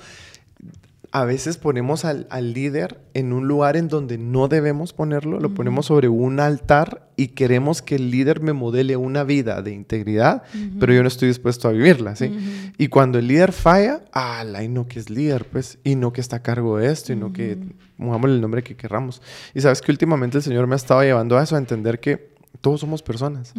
a 1.11 1.25
veces 1.25 1.57
ponemos 1.57 2.05
al, 2.05 2.27
líder 2.53 2.99
en 3.13 3.33
un 3.33 3.47
lugar 3.47 3.77
en 3.77 3.87
donde 3.87 4.17
no 4.17 4.47
debemos 4.47 4.93
ponerlo, 4.93 5.39
lo 5.39 5.53
ponemos 5.53 5.87
sobre 5.87 6.09
un 6.09 6.39
altar 6.39 7.09
y 7.15 7.29
queremos 7.29 7.81
que 7.81 7.95
el 7.95 8.11
líder 8.11 8.41
me 8.41 8.53
modele 8.53 8.97
una 8.97 9.23
vida 9.23 9.61
de 9.61 9.71
integridad, 9.71 10.43
pero 10.79 10.93
yo 10.93 11.01
no 11.01 11.07
estoy 11.07 11.29
dispuesto 11.29 11.67
a 11.67 11.71
vivirla, 11.71 12.15
¿sí? 12.15 12.31
Y 12.77 12.87
cuando 12.89 13.19
el 13.19 13.27
líder 13.27 13.53
falla, 13.53 14.03
¡ala! 14.11 14.63
Y 14.63 14.67
no 14.67 14.87
que 14.87 14.99
es 14.99 15.09
líder, 15.09 15.45
pues, 15.45 15.79
y 15.83 15.95
no 15.95 16.13
que 16.13 16.21
está 16.21 16.37
a 16.37 16.43
cargo 16.43 16.77
de 16.77 16.91
esto, 16.91 17.13
y 17.13 17.15
no 17.15 17.33
que 17.33 17.57
mojamos 17.97 18.29
el 18.29 18.41
nombre 18.41 18.61
que 18.61 18.75
querramos. 18.75 19.21
Y 19.55 19.61
sabes 19.61 19.81
que 19.81 19.91
últimamente 19.91 20.37
el 20.37 20.43
Señor 20.43 20.67
me 20.67 20.75
ha 20.75 20.77
estado 20.77 21.01
llevando 21.03 21.37
a 21.37 21.43
eso, 21.43 21.55
a 21.55 21.59
entender 21.59 21.99
que 21.99 22.37
todos 22.61 22.81
somos 22.81 23.03
personas, 23.03 23.53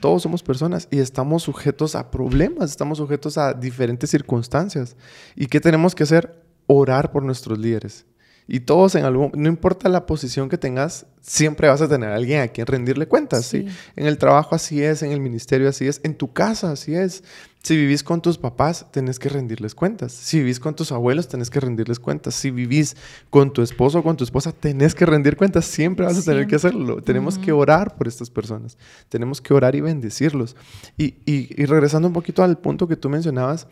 todos 0.00 0.22
somos 0.22 0.42
personas 0.42 0.88
y 0.90 0.98
estamos 0.98 1.44
sujetos 1.44 1.94
a 1.94 2.10
problemas, 2.10 2.70
estamos 2.70 2.98
sujetos 2.98 3.38
a 3.38 3.54
diferentes 3.54 4.10
circunstancias. 4.10 4.96
¿Y 5.36 5.46
qué 5.46 5.60
tenemos 5.60 5.94
que 5.94 6.02
hacer? 6.02 6.39
Orar 6.72 7.10
por 7.10 7.24
nuestros 7.24 7.58
líderes. 7.58 8.06
Y 8.46 8.60
todos 8.60 8.96
en 8.96 9.04
algún, 9.04 9.30
no 9.34 9.48
importa 9.48 9.88
la 9.88 10.06
posición 10.06 10.48
que 10.48 10.58
tengas, 10.58 11.06
siempre 11.20 11.68
vas 11.68 11.82
a 11.82 11.88
tener 11.88 12.10
a 12.10 12.16
alguien 12.16 12.40
a 12.40 12.48
quien 12.48 12.66
rendirle 12.66 13.06
cuentas, 13.06 13.46
¿sí? 13.46 13.66
En 13.94 14.06
el 14.06 14.18
trabajo 14.18 14.56
así 14.56 14.82
es, 14.82 15.04
en 15.04 15.12
el 15.12 15.20
ministerio 15.20 15.68
así 15.68 15.86
es, 15.86 16.00
en 16.02 16.16
tu 16.16 16.32
casa 16.32 16.72
así 16.72 16.94
es. 16.94 17.22
Si 17.62 17.76
vivís 17.76 18.02
con 18.02 18.22
tus 18.22 18.38
papás, 18.38 18.86
tenés 18.90 19.20
que 19.20 19.28
rendirles 19.28 19.74
cuentas. 19.76 20.12
Si 20.12 20.38
vivís 20.38 20.58
con 20.58 20.74
tus 20.74 20.90
abuelos, 20.90 21.28
tenés 21.28 21.48
que 21.48 21.60
rendirles 21.60 22.00
cuentas. 22.00 22.34
Si 22.34 22.50
vivís 22.50 22.96
con 23.28 23.52
tu 23.52 23.62
esposo 23.62 24.00
o 24.00 24.02
con 24.02 24.16
tu 24.16 24.24
esposa, 24.24 24.50
tenés 24.50 24.94
que 24.94 25.06
rendir 25.06 25.36
cuentas. 25.36 25.66
Siempre 25.66 26.06
vas 26.06 26.18
a 26.18 26.22
tener 26.22 26.46
que 26.46 26.56
hacerlo. 26.56 27.02
Tenemos 27.02 27.38
que 27.38 27.52
orar 27.52 27.96
por 27.96 28.08
estas 28.08 28.30
personas. 28.30 28.78
Tenemos 29.10 29.40
que 29.40 29.54
orar 29.54 29.76
y 29.76 29.80
bendecirlos. 29.80 30.56
Y, 30.96 31.16
y 31.26 31.66
regresando 31.66 32.08
un 32.08 32.14
poquito 32.14 32.42
al 32.42 32.58
punto 32.58 32.88
que 32.88 32.96
tú 32.96 33.10
mencionabas, 33.10 33.68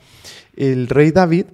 el 0.54 0.88
rey 0.88 1.10
David 1.10 1.46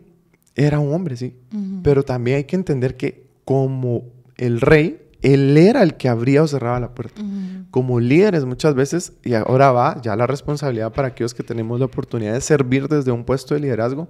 era 0.54 0.78
un 0.78 0.92
hombre, 0.92 1.16
sí. 1.16 1.37
Pero 1.82 2.02
también 2.02 2.38
hay 2.38 2.44
que 2.44 2.56
entender 2.56 2.96
que 2.96 3.26
como 3.44 4.04
el 4.37 4.61
rey, 4.61 5.00
él 5.23 5.56
era 5.56 5.82
el 5.82 5.94
que 5.96 6.08
abría 6.08 6.42
o 6.42 6.46
cerraba 6.46 6.78
la 6.80 6.94
puerta. 6.94 7.23
Como 7.70 7.99
líderes 7.99 8.44
muchas 8.44 8.76
veces, 8.76 9.14
y 9.25 9.34
ahora 9.34 9.73
va 9.73 10.00
ya 10.00 10.14
la 10.14 10.28
responsabilidad 10.28 10.92
para 10.92 11.08
aquellos 11.08 11.34
que 11.34 11.42
tenemos 11.42 11.80
la 11.80 11.87
oportunidad 11.87 12.32
de 12.32 12.40
servir 12.40 12.87
desde 12.87 13.11
un 13.11 13.25
puesto 13.25 13.54
de 13.54 13.61
liderazgo, 13.61 14.08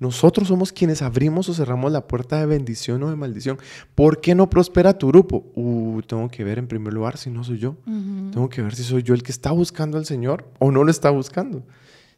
nosotros 0.00 0.48
somos 0.48 0.72
quienes 0.72 1.00
abrimos 1.00 1.48
o 1.48 1.54
cerramos 1.54 1.92
la 1.92 2.06
puerta 2.06 2.38
de 2.38 2.46
bendición 2.46 3.02
o 3.04 3.08
de 3.08 3.16
maldición. 3.16 3.58
¿Por 3.94 4.20
qué 4.20 4.34
no 4.34 4.50
prospera 4.50 4.98
tu 4.98 5.08
grupo? 5.08 5.46
Uh, 5.54 6.02
tengo 6.02 6.28
que 6.28 6.44
ver 6.44 6.58
en 6.58 6.66
primer 6.66 6.92
lugar 6.92 7.16
si 7.16 7.30
no 7.30 7.42
soy 7.42 7.58
yo. 7.58 7.76
Tengo 7.84 8.50
que 8.50 8.60
ver 8.60 8.74
si 8.74 8.82
soy 8.82 9.02
yo 9.02 9.14
el 9.14 9.22
que 9.22 9.32
está 9.32 9.52
buscando 9.52 9.96
al 9.96 10.04
Señor 10.04 10.50
o 10.58 10.70
no 10.70 10.84
lo 10.84 10.90
está 10.90 11.08
buscando. 11.08 11.62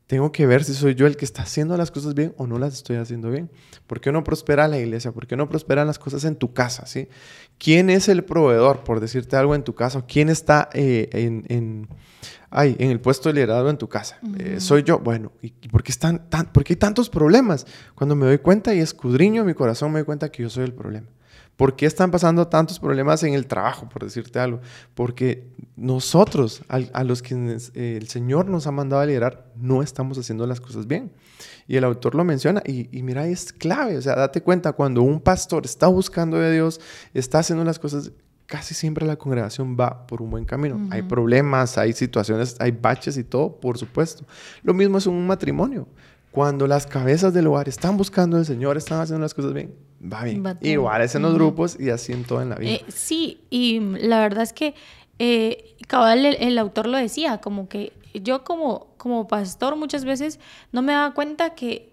Tengo 0.08 0.32
que 0.32 0.46
ver 0.46 0.64
si 0.64 0.72
soy 0.72 0.94
yo 0.94 1.06
el 1.06 1.18
que 1.18 1.26
está 1.26 1.42
haciendo 1.42 1.76
las 1.76 1.90
cosas 1.90 2.14
bien 2.14 2.32
o 2.38 2.46
no 2.46 2.58
las 2.58 2.72
estoy 2.72 2.96
haciendo 2.96 3.30
bien. 3.30 3.50
¿Por 3.86 4.00
qué 4.00 4.10
no 4.10 4.24
prospera 4.24 4.66
la 4.66 4.78
iglesia? 4.78 5.12
¿Por 5.12 5.26
qué 5.26 5.36
no 5.36 5.50
prosperan 5.50 5.86
las 5.86 5.98
cosas 5.98 6.24
en 6.24 6.36
tu 6.36 6.54
casa? 6.54 6.86
¿sí? 6.86 7.08
¿Quién 7.58 7.90
es 7.90 8.08
el 8.08 8.24
proveedor, 8.24 8.84
por 8.84 9.00
decirte 9.00 9.36
algo, 9.36 9.54
en 9.54 9.64
tu 9.64 9.74
casa? 9.74 10.06
¿Quién 10.08 10.30
está 10.30 10.70
eh, 10.72 11.10
en, 11.12 11.44
en, 11.50 11.88
en 12.50 12.90
el 12.90 13.00
puesto 13.02 13.28
de 13.28 13.34
liderazgo 13.34 13.68
en 13.68 13.76
tu 13.76 13.90
casa? 13.90 14.18
Eh, 14.38 14.60
¿Soy 14.60 14.82
yo? 14.82 14.98
Bueno, 14.98 15.30
¿y 15.42 15.50
por 15.68 15.82
qué, 15.82 15.92
están 15.92 16.30
tan, 16.30 16.52
por 16.52 16.64
qué 16.64 16.72
hay 16.72 16.78
tantos 16.78 17.10
problemas? 17.10 17.66
Cuando 17.94 18.16
me 18.16 18.24
doy 18.24 18.38
cuenta 18.38 18.74
y 18.74 18.78
escudriño 18.78 19.44
mi 19.44 19.52
corazón, 19.52 19.92
me 19.92 19.98
doy 19.98 20.06
cuenta 20.06 20.30
que 20.30 20.42
yo 20.42 20.48
soy 20.48 20.64
el 20.64 20.72
problema. 20.72 21.08
¿Por 21.58 21.74
qué 21.74 21.86
están 21.86 22.12
pasando 22.12 22.46
tantos 22.46 22.78
problemas 22.78 23.24
en 23.24 23.34
el 23.34 23.48
trabajo, 23.48 23.88
por 23.88 24.04
decirte 24.04 24.38
algo? 24.38 24.60
Porque 24.94 25.50
nosotros, 25.74 26.62
a, 26.68 27.02
los 27.02 27.20
que 27.20 27.34
el 27.74 28.06
Señor 28.06 28.46
nos 28.46 28.68
ha 28.68 28.70
mandado 28.70 29.02
a 29.02 29.06
liderar, 29.06 29.50
no 29.56 29.82
estamos 29.82 30.16
haciendo 30.18 30.46
las 30.46 30.60
cosas 30.60 30.86
bien. 30.86 31.10
Y 31.66 31.74
el 31.74 31.82
autor 31.82 32.14
lo 32.14 32.22
menciona 32.22 32.62
y, 32.64 32.88
y, 32.96 33.02
mira, 33.02 33.26
es 33.26 33.52
clave. 33.52 33.96
O 33.96 34.02
sea, 34.02 34.14
date 34.14 34.40
cuenta, 34.40 34.72
cuando 34.72 35.02
un 35.02 35.20
pastor 35.20 35.64
está 35.64 35.88
buscando 35.88 36.38
de 36.38 36.52
Dios, 36.52 36.80
está 37.12 37.40
haciendo 37.40 37.64
las 37.64 37.80
cosas, 37.80 38.12
casi 38.46 38.72
siempre 38.72 39.04
la 39.04 39.16
congregación 39.16 39.76
va 39.76 40.06
por 40.06 40.22
un 40.22 40.30
buen 40.30 40.44
camino. 40.44 40.86
Hay 40.92 41.02
problemas, 41.02 41.76
hay 41.76 41.92
situaciones, 41.92 42.54
hay 42.60 42.70
baches 42.70 43.18
y 43.18 43.24
todo, 43.24 43.58
por 43.58 43.78
supuesto. 43.78 44.24
Lo 44.62 44.74
mismo 44.74 44.98
es 44.98 45.08
un 45.08 45.26
matrimonio. 45.26 45.88
Cuando 46.30 46.66
las 46.66 46.86
cabezas 46.86 47.32
del 47.32 47.46
hogar 47.46 47.68
están 47.68 47.96
buscando 47.96 48.36
al 48.36 48.44
Señor, 48.44 48.76
están 48.76 49.00
haciendo 49.00 49.22
las 49.22 49.34
cosas 49.34 49.52
bien, 49.54 49.74
va 50.00 50.22
bien. 50.22 50.44
Igual 50.60 51.02
es 51.02 51.14
en 51.14 51.22
los 51.22 51.34
grupos 51.34 51.78
y 51.80 51.90
así 51.90 52.12
en 52.12 52.24
todo 52.24 52.42
en 52.42 52.50
la 52.50 52.56
vida. 52.56 52.72
Eh, 52.72 52.84
sí, 52.88 53.40
y 53.50 53.80
la 53.80 54.20
verdad 54.20 54.42
es 54.42 54.52
que 54.52 54.74
eh, 55.18 55.76
cabal 55.86 56.24
el, 56.24 56.58
autor 56.58 56.86
lo 56.86 56.98
decía, 56.98 57.38
como 57.38 57.68
que 57.68 57.92
yo 58.14 58.44
como, 58.44 58.88
como 58.96 59.26
pastor 59.26 59.76
muchas 59.76 60.04
veces 60.04 60.38
no 60.70 60.82
me 60.82 60.92
daba 60.92 61.14
cuenta 61.14 61.54
que, 61.54 61.87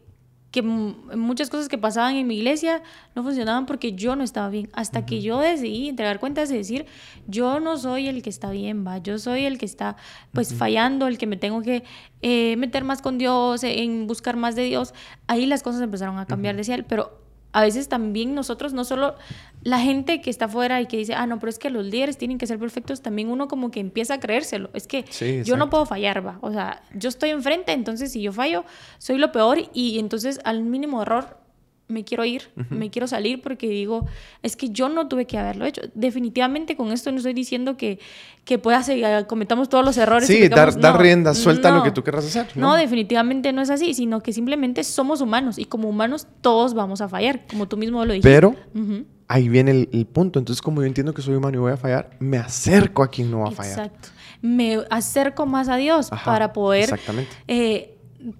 que 0.56 0.62
muchas 0.62 1.50
cosas 1.50 1.68
que 1.68 1.78
pasaban 1.78 2.16
en 2.16 2.26
mi 2.28 2.38
iglesia 2.38 2.82
no 3.14 3.24
funcionaban 3.24 3.66
porque 3.66 3.92
yo 3.92 4.16
no 4.16 4.24
estaba 4.24 4.48
bien. 4.48 4.70
Hasta 4.72 5.06
que 5.06 5.22
yo 5.22 5.42
decidí 5.42 5.90
entregar 5.90 6.22
cuentas 6.22 6.50
y 6.50 6.56
decir, 6.56 6.86
yo 7.28 7.60
no 7.60 7.78
soy 7.78 8.08
el 8.08 8.22
que 8.22 8.30
está 8.30 8.52
bien, 8.52 8.88
va, 8.88 9.00
yo 9.00 9.20
soy 9.20 9.44
el 9.44 9.58
que 9.58 9.66
está 9.66 9.98
pues 10.32 10.54
fallando, 10.54 11.08
el 11.08 11.18
que 11.18 11.28
me 11.28 11.36
tengo 11.36 11.62
que 11.62 11.84
eh, 12.22 12.56
meter 12.56 12.86
más 12.86 13.02
con 13.02 13.18
Dios, 13.18 13.66
en 13.66 14.08
buscar 14.08 14.38
más 14.38 14.56
de 14.56 14.64
Dios. 14.64 14.94
Ahí 15.28 15.46
las 15.46 15.62
cosas 15.62 15.82
empezaron 15.82 16.20
a 16.20 16.26
cambiar, 16.26 16.56
decía 16.56 16.76
él, 16.76 16.86
pero 16.86 17.25
a 17.56 17.62
veces 17.62 17.88
también 17.88 18.36
nosotros, 18.36 18.74
no 18.74 18.84
solo 18.84 19.16
la 19.64 19.80
gente 19.80 20.20
que 20.20 20.30
está 20.30 20.46
afuera 20.46 20.82
y 20.82 20.88
que 20.88 20.98
dice, 20.98 21.14
ah, 21.14 21.26
no, 21.26 21.40
pero 21.40 21.50
es 21.50 21.58
que 21.58 21.70
los 21.70 21.86
líderes 21.86 22.18
tienen 22.18 22.38
que 22.38 22.48
ser 22.48 22.60
perfectos, 22.60 23.02
también 23.02 23.30
uno 23.30 23.48
como 23.48 23.72
que 23.72 23.80
empieza 23.80 24.16
a 24.16 24.20
creérselo. 24.20 24.70
Es 24.74 24.88
que 24.88 25.06
yo 25.46 25.56
no 25.56 25.70
puedo 25.70 25.86
fallar, 25.86 26.28
va. 26.28 26.38
O 26.42 26.52
sea, 26.52 26.84
yo 26.94 27.08
estoy 27.08 27.30
enfrente, 27.30 27.72
entonces 27.72 28.12
si 28.12 28.22
yo 28.22 28.34
fallo, 28.34 28.66
soy 28.98 29.18
lo 29.20 29.32
peor 29.32 29.60
y 29.72 30.00
entonces 30.00 30.42
al 30.44 30.64
mínimo 30.64 31.02
error 31.02 31.45
me 31.88 32.04
quiero 32.04 32.26
ir, 32.26 32.50
me 32.70 32.90
quiero 32.90 33.08
salir 33.08 33.42
porque 33.42 33.68
digo, 33.68 34.08
es 34.42 34.56
que 34.56 34.70
yo 34.70 34.90
no 34.90 35.08
tuve 35.08 35.26
que 35.26 35.38
haberlo 35.38 35.66
hecho. 35.66 35.82
Definitivamente 35.94 36.76
con 36.76 36.92
esto 36.92 37.12
no 37.12 37.18
estoy 37.18 37.34
diciendo 37.34 37.78
que, 37.78 38.00
que 38.44 38.58
pueda 38.58 38.82
seguir, 38.82 39.06
cometamos 39.28 39.70
todos 39.70 39.86
los 39.86 39.98
errores. 39.98 40.28
Sí, 40.28 40.48
dar, 40.48 40.80
dar 40.80 41.00
rienda, 41.00 41.34
suelta 41.34 41.72
lo 41.72 41.84
que 41.84 41.92
tú 41.92 42.04
querrás 42.04 42.26
hacer. 42.26 42.48
¿no? 42.56 42.76
definitivamente 42.76 43.54
no 43.54 43.62
es 43.62 43.70
así, 43.70 43.94
sino 43.94 44.22
que 44.22 44.34
simplemente 44.34 44.84
somos 44.84 45.22
humanos 45.22 45.60
y 45.60 45.66
como 45.66 45.90
humanos 45.90 46.28
todos 46.42 46.74
vamos 46.74 47.02
a 47.02 47.10
fallar, 47.10 47.46
como 47.48 47.68
tú 47.68 47.78
mismo 47.78 48.04
lo 48.04 48.14
dijiste. 48.14 48.30
Pero 48.30 48.56
ahí 49.28 49.50
viene 49.50 49.88
el, 49.92 50.06
punto. 50.08 50.40
Entonces, 50.40 50.62
como 50.62 50.82
yo 50.82 50.88
entiendo 50.88 51.14
que 51.14 51.22
soy 51.22 51.36
humano 51.36 51.58
y 51.58 51.60
voy 51.60 51.72
a 51.72 51.78
fallar, 51.78 52.12
me 52.20 52.38
acerco 52.38 53.04
a 53.04 53.10
quien 53.10 53.32
no 53.32 53.42
va 53.42 53.50
a 53.50 53.52
fallar. 53.52 53.80
Exacto. 53.80 54.10
Me 54.42 54.80
acerco 54.90 55.46
más 55.46 55.70
a 55.70 55.76
Dios 55.76 56.10
para 56.24 56.54
poder... 56.54 56.84
Exactamente. 56.84 57.32
Eh, 57.48 57.95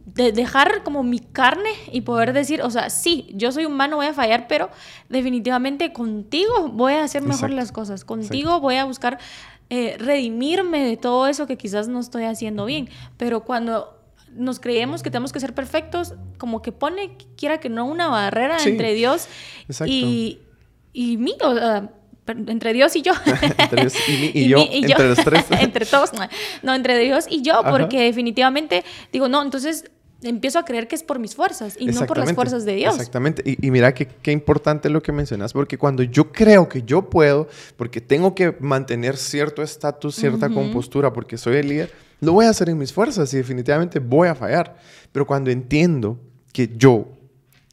de 0.06 0.32
dejar 0.32 0.84
como 0.84 1.04
mi 1.04 1.20
carne 1.20 1.70
y 1.92 2.02
poder 2.02 2.34
decir, 2.34 2.62
o 2.64 2.72
sea, 2.72 2.90
sí, 2.90 3.30
yo 3.34 3.52
soy 3.52 3.66
humano, 3.66 3.98
voy 3.98 4.08
a 4.08 4.14
fallar, 4.14 4.48
pero 4.48 4.70
definitivamente 5.10 5.94
contigo 5.94 6.70
voy 6.70 6.94
a 6.94 7.04
hacer 7.04 7.22
mejor 7.22 7.52
las 7.52 7.72
cosas, 7.72 8.04
contigo 8.04 8.60
voy 8.60 8.76
a 8.76 8.86
buscar 8.86 9.20
eh, 9.70 9.96
redimirme 10.00 10.84
de 10.84 10.98
todo 10.98 11.28
eso 11.28 11.46
que 11.46 11.58
quizás 11.58 11.88
no 11.88 12.00
estoy 12.00 12.24
haciendo 12.24 12.66
bien, 12.66 12.90
pero 13.18 13.44
cuando 13.44 14.00
nos 14.34 14.60
creemos 14.60 15.04
que 15.04 15.12
tenemos 15.12 15.32
que 15.32 15.40
ser 15.40 15.54
perfectos, 15.54 16.16
como 16.38 16.62
que 16.62 16.72
pone, 16.72 17.18
quiera 17.38 17.60
que 17.60 17.70
no, 17.70 17.86
una 17.86 18.08
barrera 18.08 18.58
entre 18.64 18.94
Dios 18.94 19.28
y, 19.86 20.40
y 20.94 21.18
mí, 21.18 21.36
o 21.44 21.54
sea, 21.54 21.92
entre 22.28 22.74
Dios 22.74 22.96
y 22.96 23.02
yo. 23.02 23.14
entre 23.58 23.82
Dios 23.82 23.94
y, 24.08 24.48
yo, 24.48 24.58
entre 24.72 25.10
los 25.10 25.18
tres. 25.20 25.46
entre 25.60 25.86
todos. 25.86 26.12
No, 26.64 26.74
entre 26.74 26.98
Dios 27.00 27.26
y 27.30 27.42
yo, 27.42 27.62
porque 27.70 28.02
definitivamente 28.02 28.84
digo, 29.12 29.28
no, 29.30 29.42
entonces 29.42 29.86
empiezo 30.22 30.58
a 30.58 30.66
creer 30.66 30.88
que 30.88 30.96
es 30.96 31.04
por 31.04 31.20
mis 31.20 31.36
fuerzas 31.36 31.76
y 31.80 31.88
no 31.88 32.06
por 32.06 32.18
las 32.18 32.34
fuerzas 32.34 32.66
de 32.66 32.76
Dios. 32.76 32.96
Exactamente. 32.96 33.44
Y, 33.46 33.70
mira 33.70 33.94
qué, 33.94 34.08
qué 34.08 34.32
importante 34.32 34.90
lo 34.90 35.04
que 35.04 35.12
mencionas, 35.12 35.54
porque 35.54 35.78
cuando 35.78 36.04
yo 36.04 36.32
creo 36.32 36.68
que 36.68 36.82
yo 36.84 37.10
puedo, 37.10 37.48
porque 37.78 38.02
tengo 38.02 38.34
que 38.34 38.56
mantener 38.60 39.18
cierto 39.18 39.62
estatus, 39.62 40.16
cierta 40.16 40.50
compostura, 40.50 41.14
porque 41.14 41.38
soy 41.38 41.58
el 41.58 41.68
líder, 41.68 41.92
lo 42.22 42.34
voy 42.34 42.46
a 42.46 42.50
hacer 42.50 42.70
en 42.70 42.78
mis 42.78 42.92
fuerzas 42.92 43.34
y 43.34 43.38
definitivamente 43.38 44.00
voy 44.00 44.28
a 44.28 44.36
fallar. 44.36 44.78
Pero 45.12 45.28
cuando 45.28 45.52
entiendo 45.52 46.20
que 46.52 46.70
yo 46.76 47.15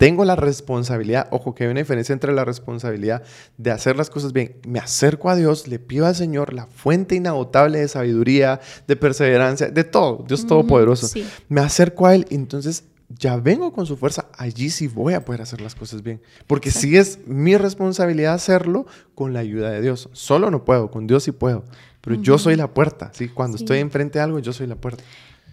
tengo 0.02 0.24
la 0.24 0.34
responsabilidad, 0.34 1.28
ojo 1.30 1.54
que 1.54 1.62
hay 1.62 1.70
una 1.70 1.78
diferencia 1.78 2.12
entre 2.12 2.32
la 2.32 2.44
responsabilidad 2.44 3.22
de 3.56 3.70
hacer 3.70 3.94
las 3.94 4.10
cosas 4.10 4.32
bien, 4.32 4.56
me 4.66 4.80
acerco 4.80 5.30
a 5.30 5.36
Dios, 5.36 5.68
le 5.68 5.78
pido 5.78 6.06
al 6.06 6.16
Señor 6.16 6.54
la 6.54 6.66
fuente 6.66 7.14
inagotable 7.14 7.78
de 7.78 7.86
sabiduría, 7.86 8.60
de 8.88 8.96
perseverancia, 8.96 9.68
de 9.68 9.84
todo, 9.84 10.24
Dios 10.26 10.44
Todopoderoso. 10.44 11.06
Me 11.48 11.60
acerco 11.60 12.04
a 12.08 12.16
Él 12.16 12.26
y 12.30 12.34
entonces 12.34 12.82
ya 13.10 13.36
vengo 13.36 13.72
con 13.72 13.86
su 13.86 13.96
fuerza, 13.96 14.26
allí 14.36 14.70
sí 14.70 14.88
voy 14.88 15.14
a 15.14 15.24
poder 15.24 15.42
hacer 15.42 15.60
las 15.60 15.76
cosas 15.76 16.02
bien. 16.02 16.20
Porque 16.48 16.72
sí 16.72 16.96
es 16.96 17.20
mi 17.28 17.56
responsabilidad 17.56 18.34
hacerlo 18.34 18.86
con 19.14 19.32
la 19.32 19.38
ayuda 19.38 19.70
de 19.70 19.82
Dios. 19.82 20.08
Solo 20.10 20.50
no 20.50 20.64
puedo, 20.64 20.90
con 20.90 21.06
Dios 21.06 21.22
sí 21.22 21.30
puedo. 21.30 21.62
Pero 22.00 22.20
yo 22.20 22.38
soy 22.38 22.56
la 22.56 22.74
puerta, 22.74 23.12
¿sí? 23.14 23.28
Cuando 23.28 23.56
estoy 23.56 23.78
enfrente 23.78 24.18
de 24.18 24.24
algo, 24.24 24.40
yo 24.40 24.52
soy 24.52 24.66
la 24.66 24.74
puerta. 24.74 25.04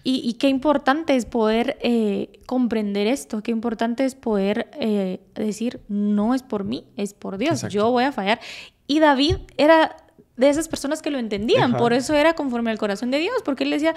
Y, 0.03 0.33
qué 0.33 0.47
importante 0.47 1.15
es 1.15 1.25
poder 1.25 1.77
eh, 1.81 2.39
comprender 2.45 3.07
esto, 3.07 3.43
qué 3.43 3.51
importante 3.51 4.05
es 4.05 4.15
poder 4.15 4.69
eh, 4.79 5.19
decir, 5.35 5.81
no 5.87 6.33
es 6.33 6.41
por 6.41 6.63
mí, 6.63 6.85
es 6.95 7.13
por 7.13 7.37
Dios, 7.37 7.61
yo 7.69 7.91
voy 7.91 8.05
a 8.05 8.11
fallar. 8.11 8.39
Y 8.87 8.99
David 8.99 9.37
era 9.57 9.97
de 10.37 10.49
esas 10.49 10.67
personas 10.67 11.01
que 11.01 11.11
lo 11.11 11.19
entendían, 11.19 11.75
por 11.75 11.93
eso 11.93 12.15
era 12.15 12.33
conforme 12.33 12.71
al 12.71 12.77
corazón 12.77 13.11
de 13.11 13.19
Dios, 13.19 13.35
porque 13.43 13.65
él 13.65 13.71
decía, 13.71 13.93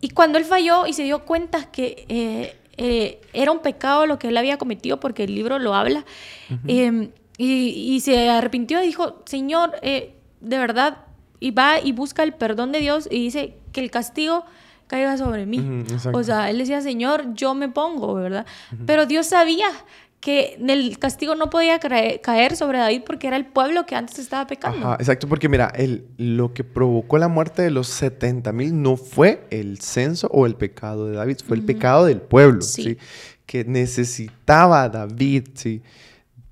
y 0.00 0.10
cuando 0.10 0.38
él 0.38 0.44
falló 0.44 0.86
y 0.86 0.92
se 0.92 1.02
dio 1.02 1.24
cuenta 1.24 1.70
que 1.70 2.04
eh, 2.76 3.20
era 3.32 3.52
un 3.52 3.60
pecado 3.60 4.06
lo 4.06 4.18
que 4.18 4.28
él 4.28 4.36
había 4.36 4.58
cometido, 4.58 5.00
porque 5.00 5.24
el 5.24 5.34
libro 5.34 5.58
lo 5.58 5.74
habla, 5.74 6.04
y, 6.66 7.10
y, 7.38 8.00
se 8.00 8.28
arrepintió 8.28 8.82
y 8.82 8.86
dijo, 8.86 9.22
Señor, 9.24 9.72
de 9.80 10.58
verdad, 10.58 10.98
y 11.40 11.50
va 11.50 11.80
y 11.80 11.90
busca 11.90 12.22
el 12.22 12.34
perdón 12.34 12.70
de 12.70 12.78
Dios 12.78 13.08
y 13.10 13.16
dice 13.16 13.56
que 13.72 13.80
el 13.80 13.90
castigo 13.90 14.44
caiga 14.92 15.16
sobre 15.16 15.46
mí. 15.46 15.86
o 16.12 16.22
sea, 16.22 16.50
él 16.50 16.58
decía, 16.58 16.82
Señor, 16.82 17.32
yo 17.32 17.54
me 17.54 17.70
pongo, 17.70 18.12
¿verdad? 18.12 18.44
Pero 18.84 19.06
Dios 19.06 19.26
sabía 19.26 19.68
que 20.20 20.58
el 20.68 20.98
castigo 20.98 21.34
no 21.34 21.48
podía 21.48 21.80
caer 21.80 22.56
sobre 22.56 22.78
David 22.78 23.02
porque 23.06 23.26
era 23.26 23.38
el 23.38 23.46
pueblo 23.46 23.86
que 23.86 23.96
antes 23.96 24.18
estaba 24.18 24.46
pecando. 24.46 24.92
exacto, 24.92 25.26
porque 25.28 25.48
mira, 25.48 25.72
el, 25.74 26.04
lo 26.18 26.52
que 26.52 26.62
provocó 26.62 27.16
la 27.16 27.28
muerte 27.28 27.62
de 27.62 27.70
los 27.70 27.88
70 27.88 28.52
mil 28.52 28.82
no 28.82 28.98
fue 28.98 29.46
el 29.48 29.80
censo 29.80 30.28
o 30.30 30.44
el 30.44 30.56
pecado 30.56 31.06
de 31.06 31.16
David, 31.16 31.38
fue 31.46 31.56
el 31.56 31.64
pecado 31.64 32.04
del 32.04 32.20
pueblo, 32.20 32.60
sí. 32.60 32.98
Que 33.46 33.64
necesitaba 33.64 34.90
David, 34.90 35.48
¿sí? 35.54 35.82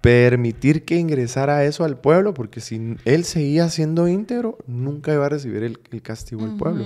Permitir 0.00 0.85
que 0.85 0.97
ingresara 0.97 1.64
eso 1.64 1.85
al 1.85 1.99
pueblo, 1.99 2.33
porque 2.33 2.61
si 2.61 2.97
él 3.04 3.25
seguía 3.25 3.69
siendo 3.69 4.09
íntegro, 4.09 4.59
nunca 4.66 5.12
iba 5.12 5.26
a 5.26 5.28
recibir 5.28 5.62
el, 5.62 5.78
castigo 6.02 6.47
del 6.47 6.57
pueblo. 6.57 6.85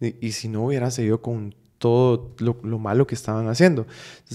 Y, 0.00 0.32
si 0.32 0.48
no 0.48 0.64
hubiera 0.64 0.90
seguido 0.90 1.20
con 1.20 1.54
todo 1.78 2.34
lo, 2.38 2.78
malo 2.78 3.06
que 3.06 3.14
estaban 3.14 3.48
haciendo. 3.48 3.86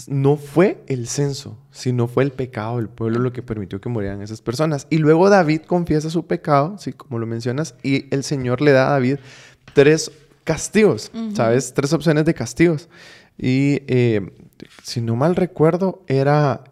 no 0.08 0.38
fue 0.38 0.84
el 0.88 1.08
censo, 1.08 1.58
sino 1.72 2.08
fue 2.08 2.24
el 2.24 2.32
pecado 2.32 2.78
del 2.78 2.90
pueblo 2.90 3.20
lo 3.20 3.34
que 3.34 3.42
permitió 3.42 3.82
que 3.82 3.90
murieran 3.90 4.22
esas 4.22 4.42
personas. 4.42 4.86
Y 4.90 4.98
luego 4.98 5.30
David 5.30 5.62
confiesa 5.62 6.10
su 6.10 6.28
pecado, 6.28 6.78
¿sí? 6.78 6.94
como 6.94 7.18
lo 7.18 7.26
mencionas, 7.26 7.76
y 7.82 8.14
el 8.14 8.24
Señor 8.24 8.62
le 8.62 8.72
da 8.72 8.88
a 8.88 8.92
David 8.92 9.18
tres 9.74 10.12
castigos, 10.44 11.12
¿sabes? 11.34 11.74
Tres 11.74 11.94
opciones 11.94 12.26
de 12.26 12.34
castigos. 12.34 12.90
Y 13.38 13.82
eh, 13.88 14.32
si 14.84 15.02
no 15.02 15.16
mal 15.16 15.36
recuerdo, 15.36 16.04
era 16.08 16.64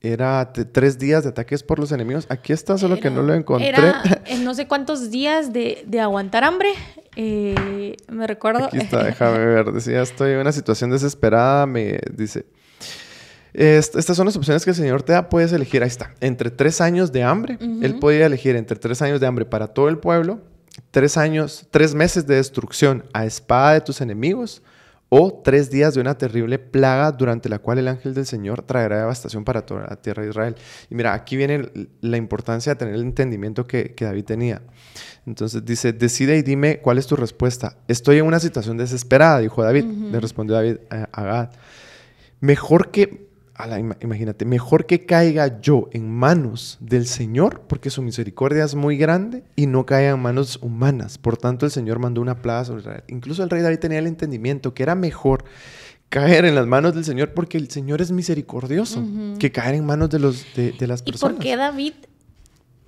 era 0.00 0.52
tres 0.52 0.98
días 0.98 1.24
de 1.24 1.30
ataques 1.30 1.62
por 1.62 1.78
los 1.80 1.90
enemigos. 1.90 2.26
Aquí 2.28 2.52
está, 2.52 2.78
solo 2.78 3.00
que 3.00 3.10
no 3.10 3.22
lo 3.22 3.34
encontré. 3.34 3.68
Era 3.68 4.02
en 4.26 4.44
no 4.44 4.54
sé 4.54 4.68
cuántos 4.68 5.10
días 5.10 5.52
de, 5.52 5.86
aguantar 6.00 6.44
hambre. 6.44 6.70
Eh, 7.16 7.96
me 8.08 8.26
recuerdo. 8.26 8.66
Aquí 8.66 8.78
está, 8.78 9.02
déjame 9.04 9.44
ver. 9.44 9.72
Decía, 9.72 10.02
estoy 10.02 10.32
en 10.32 10.38
una 10.38 10.52
situación 10.52 10.90
desesperada. 10.90 11.66
Me 11.66 11.98
dice. 12.12 12.46
estas 13.52 14.16
son 14.16 14.26
las 14.26 14.36
opciones 14.36 14.64
que 14.64 14.70
el 14.70 14.76
Señor 14.76 15.02
te 15.02 15.14
da. 15.14 15.28
Puedes 15.28 15.52
elegir, 15.52 15.82
ahí 15.82 15.88
está, 15.88 16.14
entre 16.20 16.52
tres 16.52 16.80
años 16.80 17.10
de 17.10 17.24
hambre. 17.24 17.58
Él 17.60 17.98
podía 17.98 18.26
elegir 18.26 18.54
entre 18.54 18.78
tres 18.78 19.02
años 19.02 19.20
de 19.20 19.26
hambre 19.26 19.46
para 19.46 19.66
todo 19.66 19.88
el 19.88 19.98
pueblo, 19.98 20.40
tres 20.92 21.16
años, 21.16 21.66
tres 21.72 21.96
meses 21.96 22.24
de 22.24 22.36
destrucción 22.36 23.04
a 23.12 23.26
espada 23.26 23.72
de 23.72 23.80
tus 23.80 24.00
enemigos, 24.00 24.62
o 25.08 25.40
tres 25.42 25.70
días 25.70 25.94
de 25.94 26.00
una 26.00 26.16
terrible 26.18 26.58
plaga 26.58 27.12
durante 27.12 27.48
la 27.48 27.58
cual 27.58 27.78
el 27.78 27.88
ángel 27.88 28.14
del 28.14 28.26
Señor 28.26 28.62
traerá 28.62 28.98
devastación 28.98 29.44
para 29.44 29.64
toda 29.64 29.86
la 29.88 29.96
tierra 29.96 30.22
de 30.22 30.30
Israel. 30.30 30.56
Y 30.90 30.94
mira, 30.94 31.14
aquí 31.14 31.36
viene 31.36 31.70
la 32.00 32.16
importancia 32.16 32.74
de 32.74 32.78
tener 32.78 32.94
el 32.94 33.02
entendimiento 33.02 33.66
que, 33.66 33.94
David 33.98 34.24
tenía. 34.24 34.62
Entonces 35.26 35.64
dice, 35.64 35.92
decide 35.92 36.36
y 36.36 36.42
dime 36.42 36.80
cuál 36.80 36.98
es 36.98 37.06
tu 37.06 37.16
respuesta. 37.16 37.76
Estoy 37.88 38.18
en 38.18 38.26
una 38.26 38.40
situación 38.40 38.76
desesperada, 38.76 39.38
dijo 39.38 39.62
David. 39.62 39.84
Le 39.84 40.20
respondió 40.20 40.56
David 40.56 40.76
a 40.90 41.22
Gad. 41.22 41.50
Mejor 42.40 42.90
que 42.90 43.27
imagínate, 44.00 44.44
mejor 44.44 44.86
que 44.86 45.04
caiga 45.04 45.60
yo 45.60 45.88
en 45.92 46.10
manos 46.10 46.78
del 46.80 47.06
Señor, 47.06 47.62
porque 47.66 47.90
su 47.90 48.02
misericordia 48.02 48.64
es 48.64 48.74
muy 48.74 48.96
grande 48.96 49.42
y 49.56 49.66
no 49.66 49.84
caiga 49.84 50.10
en 50.10 50.20
manos 50.20 50.58
humanas. 50.62 51.18
Por 51.18 51.36
tanto, 51.36 51.66
el 51.66 51.72
Señor 51.72 51.98
mandó 51.98 52.20
una 52.20 52.40
plaga 52.40 52.64
sobre 52.64 52.80
Israel. 52.82 53.04
Incluso 53.08 53.42
el 53.42 53.50
rey 53.50 53.62
David 53.62 53.78
tenía 53.78 53.98
el 53.98 54.06
entendimiento 54.06 54.74
que 54.74 54.84
era 54.84 54.94
mejor 54.94 55.44
caer 56.08 56.44
en 56.44 56.54
las 56.54 56.66
manos 56.66 56.94
del 56.94 57.04
Señor 57.04 57.34
porque 57.34 57.58
el 57.58 57.68
Señor 57.70 58.00
es 58.00 58.12
misericordioso 58.12 59.04
que 59.38 59.52
caer 59.52 59.74
en 59.74 59.84
manos 59.84 60.08
de, 60.10 60.18
los, 60.20 60.46
de, 60.54 60.72
de 60.72 60.86
las 60.86 61.02
personas. 61.02 61.34
¿Y 61.34 61.36
por 61.36 61.44
qué 61.44 61.56
David 61.56 61.92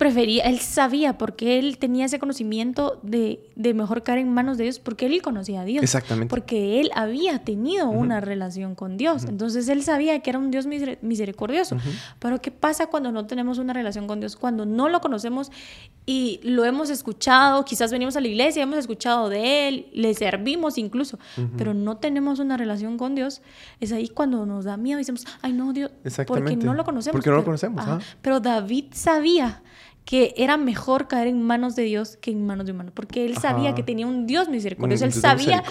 prefería, 0.01 0.45
él 0.45 0.57
sabía, 0.57 1.19
porque 1.19 1.59
él 1.59 1.77
tenía 1.77 2.05
ese 2.07 2.17
conocimiento 2.17 2.99
de, 3.03 3.39
de, 3.55 3.75
mejor 3.75 4.01
caer 4.01 4.17
en 4.17 4.33
manos 4.33 4.57
de 4.57 4.63
Dios, 4.63 4.79
porque 4.79 5.05
él 5.05 5.21
conocía 5.21 5.61
a 5.61 5.63
Dios. 5.63 5.83
Exactamente. 5.83 6.27
Porque 6.27 6.81
él 6.81 6.89
había 6.95 7.43
tenido 7.43 7.87
una 7.87 8.19
relación 8.19 8.73
con 8.73 8.97
Dios. 8.97 9.25
Entonces 9.25 9.69
él 9.69 9.83
sabía 9.83 10.19
que 10.21 10.31
era 10.31 10.39
un 10.39 10.49
Dios 10.49 10.65
misericordioso. 10.65 11.77
Pero 12.17 12.41
¿qué 12.41 12.49
pasa 12.49 12.87
cuando 12.87 13.11
no 13.11 13.27
tenemos 13.27 13.59
una 13.59 13.73
relación 13.73 14.07
con 14.07 14.19
Dios? 14.19 14.35
Cuando 14.35 14.65
no 14.65 14.89
lo 14.89 15.01
conocemos 15.01 15.51
y 16.07 16.39
lo 16.41 16.65
hemos 16.65 16.89
escuchado, 16.89 17.63
quizás 17.63 17.91
venimos 17.91 18.15
a 18.15 18.21
la 18.21 18.27
iglesia, 18.27 18.63
hemos 18.63 18.79
escuchado 18.79 19.29
de 19.29 19.67
él, 19.67 19.85
le 19.93 20.15
servimos 20.15 20.79
incluso, 20.79 21.19
pero 21.59 21.75
no 21.75 21.97
tenemos 21.97 22.39
una 22.39 22.57
relación 22.57 22.97
con 22.97 23.13
Dios, 23.13 23.43
es 23.79 23.91
ahí 23.91 24.09
cuando 24.09 24.47
nos 24.47 24.65
da 24.65 24.77
miedo 24.77 24.97
y 24.97 25.01
decimos, 25.01 25.27
ay 25.43 25.53
no, 25.53 25.73
Dios, 25.73 25.91
porque 26.25 26.55
no 26.55 26.73
lo 26.73 26.83
conocemos. 26.83 27.13
Porque 27.13 27.29
no 27.29 27.35
lo 27.35 27.45
conocemos. 27.45 27.85
Pero 28.23 28.39
David 28.39 28.85
sabía 28.93 29.61
que 30.05 30.33
era 30.35 30.57
mejor 30.57 31.07
caer 31.07 31.27
en 31.27 31.41
manos 31.41 31.75
de 31.75 31.83
Dios 31.83 32.17
que 32.19 32.31
en 32.31 32.45
manos 32.45 32.65
de 32.65 32.71
humanos, 32.71 32.91
porque 32.95 33.25
él 33.25 33.37
sabía 33.37 33.75
que 33.75 33.83
tenía 33.83 34.07
un 34.07 34.25
Dios 34.25 34.49
misericordioso, 34.49 35.05
él 35.05 35.13
sabía 35.13 35.63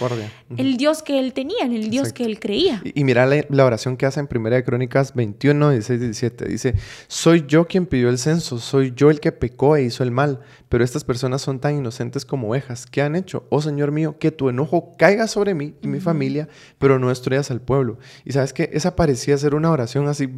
el 0.57 0.77
Dios 0.77 1.03
que 1.03 1.19
él 1.19 1.33
tenía, 1.33 1.65
en 1.65 1.73
el 1.73 1.91
Dios 1.91 2.13
que 2.13 2.25
él 2.25 2.39
creía. 2.39 2.81
Y, 2.85 3.05
mira 3.05 3.27
la, 3.27 3.65
oración 3.65 3.97
que 3.97 4.07
hace 4.07 4.21
en 4.21 4.27
Primera 4.27 4.57
de 4.57 4.65
Crónicas 4.65 5.15
21, 5.15 5.71
16, 5.71 6.01
17, 6.01 6.45
dice, 6.47 6.75
soy 7.09 7.45
yo 7.47 7.67
quien 7.67 7.87
pidió 7.87 8.09
el 8.09 8.19
censo, 8.19 8.59
soy 8.59 8.93
yo 8.95 9.11
el 9.11 9.21
que 9.21 9.33
pecó 9.33 9.77
e 9.77 9.83
hizo 9.83 10.03
el 10.03 10.11
mal, 10.11 10.41
pero 10.69 10.85
estas 10.85 11.05
personas 11.05 11.43
son 11.43 11.59
tan 11.59 11.77
inocentes 11.77 12.25
como 12.25 12.51
ovejas, 12.51 12.87
¿qué 12.87 13.03
han 13.03 13.17
hecho? 13.17 13.47
Oh 13.51 13.61
Señor 13.61 13.91
mío, 13.91 14.17
que 14.19 14.31
tu 14.31 14.49
enojo 14.49 14.95
caiga 14.97 15.27
sobre 15.27 15.55
mí 15.55 15.75
y 15.83 15.89
mi 15.89 16.01
familia, 16.01 16.49
pero 16.79 16.99
no 16.99 17.09
destruyas 17.09 17.51
al 17.51 17.61
pueblo. 17.61 17.99
Y 18.25 18.33
sabes 18.33 18.53
que 18.53 18.71
esa 18.73 18.97
parecía 18.97 19.37
ser 19.37 19.55
una 19.55 19.71
oración 19.71 20.09
así 20.09 20.29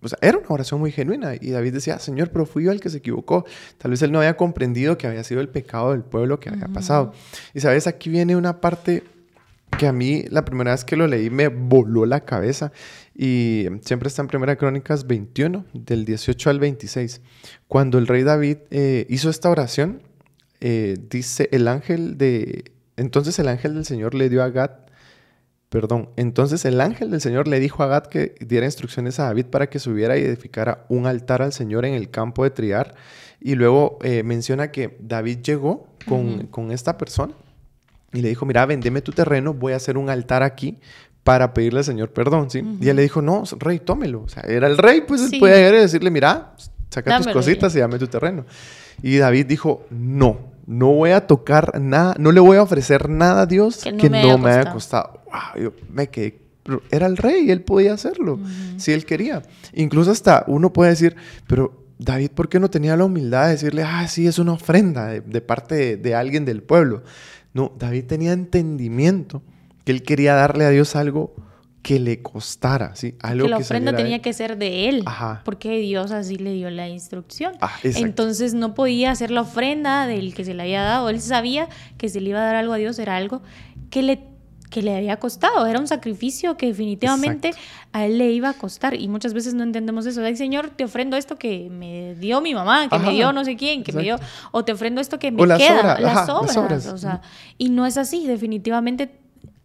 o 0.00 0.08
sea, 0.08 0.18
era 0.22 0.38
una 0.38 0.46
oración 0.48 0.80
muy 0.80 0.92
genuina. 0.92 1.34
Y 1.40 1.50
David 1.50 1.74
decía, 1.74 1.98
Señor, 1.98 2.30
pero 2.30 2.46
fui 2.46 2.64
yo 2.64 2.72
el 2.72 2.80
que 2.80 2.90
se 2.90 2.98
equivocó. 2.98 3.44
Tal 3.78 3.90
vez 3.90 4.02
él 4.02 4.12
no 4.12 4.18
había 4.18 4.36
comprendido 4.36 4.96
que 4.96 5.06
había 5.06 5.24
sido 5.24 5.40
el 5.40 5.48
pecado 5.48 5.92
del 5.92 6.02
pueblo 6.02 6.38
que 6.38 6.50
había 6.50 6.68
pasado. 6.68 7.12
Y 7.54 7.60
sabes, 7.60 7.86
aquí 7.86 8.10
viene 8.10 8.36
una 8.36 8.60
parte 8.60 9.02
que 9.76 9.86
a 9.86 9.92
mí 9.92 10.24
la 10.30 10.44
primera 10.44 10.70
vez 10.72 10.84
que 10.84 10.96
lo 10.96 11.06
leí 11.06 11.30
me 11.30 11.48
voló 11.48 12.06
la 12.06 12.20
cabeza. 12.20 12.72
Y 13.14 13.66
siempre 13.82 14.08
está 14.08 14.22
en 14.22 14.28
Primera 14.28 14.56
Crónicas 14.56 15.06
21, 15.06 15.64
del 15.72 16.04
18 16.04 16.50
al 16.50 16.60
26. 16.60 17.20
Cuando 17.66 17.98
el 17.98 18.06
rey 18.06 18.22
David 18.22 18.58
eh, 18.70 19.06
hizo 19.08 19.30
esta 19.30 19.50
oración, 19.50 20.02
eh, 20.60 20.96
dice 21.10 21.48
el 21.52 21.66
ángel 21.66 22.16
de... 22.16 22.72
Entonces 22.96 23.38
el 23.38 23.48
ángel 23.48 23.74
del 23.74 23.84
Señor 23.84 24.14
le 24.14 24.28
dio 24.28 24.42
a 24.42 24.50
Gad 24.50 24.70
Perdón. 25.68 26.08
Entonces 26.16 26.64
el 26.64 26.80
ángel 26.80 27.10
del 27.10 27.20
Señor 27.20 27.46
le 27.46 27.60
dijo 27.60 27.82
a 27.82 27.86
Gad 27.86 28.06
que 28.06 28.34
diera 28.40 28.64
instrucciones 28.64 29.20
a 29.20 29.24
David 29.24 29.46
para 29.46 29.68
que 29.68 29.78
subiera 29.78 30.16
y 30.16 30.22
edificara 30.22 30.86
un 30.88 31.06
altar 31.06 31.42
al 31.42 31.52
Señor 31.52 31.84
en 31.84 31.94
el 31.94 32.10
campo 32.10 32.44
de 32.44 32.50
Triar. 32.50 32.94
Y 33.40 33.54
luego 33.54 33.98
eh, 34.02 34.22
menciona 34.22 34.72
que 34.72 34.96
David 35.00 35.38
llegó 35.42 35.86
con, 36.06 36.72
esta 36.72 36.96
persona 36.96 37.34
y 38.12 38.22
le 38.22 38.30
dijo, 38.30 38.46
mira, 38.46 38.64
vendeme 38.64 39.02
tu 39.02 39.12
terreno, 39.12 39.52
voy 39.52 39.74
a 39.74 39.76
hacer 39.76 39.98
un 39.98 40.08
altar 40.08 40.42
aquí 40.42 40.78
para 41.22 41.52
pedirle 41.52 41.80
al 41.80 41.84
Señor 41.84 42.10
perdón, 42.10 42.50
¿sí? 42.50 42.62
Y 42.80 42.88
él 42.88 42.96
le 42.96 43.02
dijo, 43.02 43.20
no, 43.20 43.44
rey, 43.58 43.78
tómelo. 43.78 44.22
O 44.22 44.28
sea, 44.28 44.42
era 44.44 44.66
el 44.66 44.78
rey, 44.78 45.02
pues 45.02 45.28
sí. 45.28 45.38
puede 45.38 45.56
llegar 45.58 45.74
y 45.74 45.78
decirle, 45.78 46.10
mira, 46.10 46.54
saca 46.88 47.18
tus 47.18 47.28
cositas 47.28 47.76
y 47.76 47.80
dame 47.80 47.98
tu 47.98 48.06
terreno. 48.06 48.46
Y 49.02 49.18
David 49.18 49.46
dijo, 49.46 49.86
no, 49.90 50.47
no 50.68 50.92
voy 50.92 51.12
a 51.12 51.26
tocar 51.26 51.80
nada, 51.80 52.14
no 52.18 52.30
le 52.30 52.40
voy 52.40 52.58
a 52.58 52.62
ofrecer 52.62 53.08
nada 53.08 53.42
a 53.42 53.46
Dios 53.46 53.82
que 53.82 54.10
no, 54.10 54.36
me, 54.36 54.50
haya 54.50 54.70
costado. 54.70 55.22
Wow, 55.24 55.62
yo 55.62 55.72
me 55.90 56.08
quedé 56.08 56.48
era 56.90 57.06
el 57.06 57.16
rey, 57.16 57.50
él 57.50 57.62
podía 57.62 57.94
hacerlo, 57.94 58.38
si 58.76 58.92
él 58.92 59.06
quería. 59.06 59.42
Incluso 59.72 60.10
hasta 60.10 60.44
uno 60.46 60.72
puede 60.72 60.90
decir, 60.90 61.16
pero 61.46 61.86
David, 61.98 62.32
¿por 62.32 62.50
qué 62.50 62.60
no 62.60 62.68
tenía 62.68 62.96
la 62.96 63.04
humildad 63.04 63.46
de 63.46 63.52
decirle, 63.52 63.82
ah, 63.82 64.06
sí, 64.06 64.26
es 64.26 64.38
una 64.38 64.52
ofrenda 64.52 65.06
de, 65.06 65.40
parte 65.40 65.96
de, 65.96 66.14
alguien 66.14 66.44
del 66.44 66.62
pueblo? 66.62 67.02
No, 67.54 67.72
David 67.78 68.04
tenía 68.04 68.32
entendimiento 68.32 69.42
que 69.84 69.92
él 69.92 70.02
quería 70.02 70.34
darle 70.34 70.66
a 70.66 70.70
Dios 70.70 70.94
algo 70.94 71.34
que 71.88 71.98
le 71.98 72.20
costara, 72.20 72.94
¿sí? 72.94 73.14
Algo 73.22 73.44
que 73.46 73.48
la 73.48 73.56
ofrenda 73.56 73.96
tenía 73.96 74.20
que 74.20 74.34
ser 74.34 74.58
de 74.58 74.90
él, 74.90 75.04
porque 75.42 75.78
Dios 75.78 76.10
así 76.10 76.36
le 76.36 76.52
dio 76.52 76.68
la 76.68 76.86
instrucción. 76.86 77.54
Ah, 77.62 77.72
Entonces 77.82 78.52
no 78.52 78.74
podía 78.74 79.10
hacer 79.10 79.30
la 79.30 79.40
ofrenda 79.40 80.06
del 80.06 80.34
que 80.34 80.44
se 80.44 80.52
le 80.52 80.64
había 80.64 80.82
dado. 80.82 81.08
Él 81.08 81.18
sabía 81.22 81.66
que 81.96 82.10
si 82.10 82.20
le 82.20 82.28
iba 82.28 82.40
a 82.40 82.44
dar 82.44 82.56
algo 82.56 82.74
a 82.74 82.76
Dios 82.76 82.98
era 82.98 83.16
algo 83.16 83.40
que 83.88 84.02
le 84.02 84.20
que 84.68 84.82
le 84.82 84.94
había 84.94 85.16
costado, 85.16 85.64
era 85.64 85.80
un 85.80 85.86
sacrificio 85.86 86.58
que 86.58 86.66
definitivamente 86.66 87.52
a 87.94 88.04
él 88.04 88.18
le 88.18 88.32
iba 88.32 88.50
a 88.50 88.52
costar 88.52 88.92
y 88.92 89.08
muchas 89.08 89.32
veces 89.32 89.54
no 89.54 89.62
entendemos 89.62 90.04
eso. 90.04 90.22
Ay, 90.22 90.36
Señor, 90.36 90.68
te 90.68 90.84
ofrendo 90.84 91.16
esto 91.16 91.36
que 91.36 91.70
me 91.70 92.16
dio 92.16 92.42
mi 92.42 92.54
mamá, 92.54 92.86
que 92.90 92.98
me 92.98 93.12
dio 93.12 93.32
no 93.32 93.46
sé 93.46 93.56
quién, 93.56 93.82
que 93.82 93.94
me 93.94 94.02
dio, 94.02 94.18
o 94.52 94.62
te 94.66 94.72
ofrendo 94.72 95.00
esto 95.00 95.18
que 95.18 95.30
me 95.30 95.42
queda, 95.56 95.98
las, 95.98 96.28
obras, 96.28 96.86
o 96.88 96.98
sea, 96.98 97.22
y 97.56 97.70
no 97.70 97.86
es 97.86 97.96
así, 97.96 98.26
definitivamente 98.26 99.10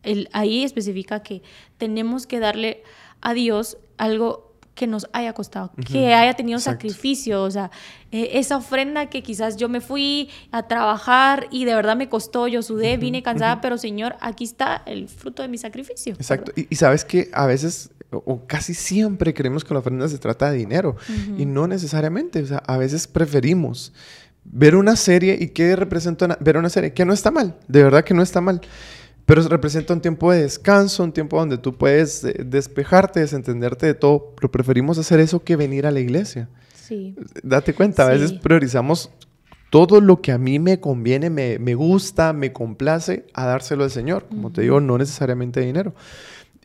el, 0.03 0.29
ahí 0.33 0.63
especifica 0.63 1.23
que 1.23 1.41
tenemos 1.77 2.27
que 2.27 2.39
darle 2.39 2.83
a 3.21 3.33
Dios 3.33 3.77
algo 3.97 4.53
que 4.75 4.87
nos 4.87 5.07
haya 5.13 5.33
costado, 5.33 5.71
que 5.87 6.13
haya 6.13 6.33
tenido 6.33 6.59
sacrificio, 6.59 7.43
o 7.43 7.51
sea, 7.51 7.69
e, 8.11 8.39
esa 8.39 8.57
ofrenda 8.57 9.07
que 9.07 9.21
quizás 9.21 9.55
yo 9.55 9.69
me 9.69 9.81
fui 9.81 10.29
a 10.51 10.67
trabajar 10.67 11.47
y 11.51 11.65
de 11.65 11.75
verdad 11.75 11.95
me 11.95 12.09
costó, 12.09 12.47
yo 12.47 12.63
sudé, 12.63 12.97
vine 12.97 13.21
cansada, 13.21 13.61
pero 13.61 13.77
Señor, 13.77 14.15
aquí 14.19 14.43
está 14.43 14.81
el 14.87 15.09
fruto 15.09 15.43
de 15.43 15.47
mi 15.47 15.59
sacrificio. 15.59 16.13
Exacto, 16.13 16.51
y, 16.55 16.75
sabes 16.75 17.05
que 17.05 17.29
a 17.33 17.45
veces 17.45 17.91
o 18.11 18.45
casi 18.45 18.73
siempre 18.73 19.33
creemos 19.33 19.63
que 19.63 19.73
la 19.73 19.79
ofrenda 19.79 20.07
se 20.07 20.19
trata 20.19 20.51
de 20.51 20.57
dinero 20.57 20.95
y 21.37 21.45
no 21.45 21.67
necesariamente, 21.67 22.41
o 22.41 22.45
sea, 22.45 22.59
a 22.59 22.77
veces 22.77 23.07
preferimos 23.07 23.91
ver 24.45 24.75
una 24.75 24.95
serie 24.95 25.37
y 25.39 25.49
que 25.49 25.75
representa 25.75 26.37
ver 26.39 26.57
una 26.57 26.69
serie, 26.69 26.93
que 26.93 27.05
no 27.05 27.13
está 27.13 27.31
mal, 27.31 27.57
de 27.67 27.83
verdad 27.83 28.03
que 28.03 28.13
no 28.13 28.21
está 28.21 28.41
mal. 28.41 28.61
Pero 29.25 29.41
representa 29.47 29.93
un 29.93 30.01
tiempo 30.01 30.31
de 30.31 30.41
descanso, 30.41 31.03
un 31.03 31.13
tiempo 31.13 31.37
donde 31.37 31.57
tú 31.57 31.73
puedes 31.77 32.23
eh, 32.23 32.43
despejarte, 32.45 33.21
desentenderte 33.21 33.85
de 33.85 33.93
todo. 33.93 34.33
Pero 34.35 34.51
preferimos 34.51 34.97
hacer 34.97 35.19
eso 35.19 35.43
que 35.43 35.55
venir 35.55 35.85
a 35.85 35.91
la 35.91 36.01
iglesia. 36.01 36.49
Sí. 36.73 37.15
Date 37.41 37.73
cuenta, 37.73 38.05
a 38.05 38.09
veces 38.09 38.33
priorizamos 38.33 39.09
todo 39.69 40.01
lo 40.01 40.21
que 40.21 40.31
a 40.31 40.37
mí 40.37 40.59
me 40.59 40.79
conviene, 40.79 41.29
me, 41.29 41.57
me, 41.57 41.73
gusta, 41.73 42.33
me 42.33 42.51
complace, 42.51 43.25
a 43.33 43.45
dárselo 43.45 43.85
al 43.85 43.91
Señor. 43.91 44.25
Como 44.27 44.51
te 44.51 44.61
digo, 44.61 44.81
no 44.81 44.97
necesariamente 44.97 45.61
dinero. 45.61 45.95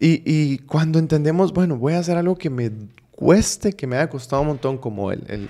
Y, 0.01 0.23
y, 0.27 0.59
cuando 0.59 0.99
entendemos, 0.99 1.53
bueno, 1.53 1.77
voy 1.77 1.95
a 1.95 2.01
hacer 2.01 2.17
algo 2.17 2.37
que 2.37 2.51
me 2.51 2.71
cueste, 3.13 3.73
que 3.73 3.87
me 3.87 3.97
haya 3.97 4.11
costado 4.11 4.43
un 4.43 4.49
montón, 4.49 4.79
como 4.79 5.11
el, 5.11 5.25
el, 5.29 5.49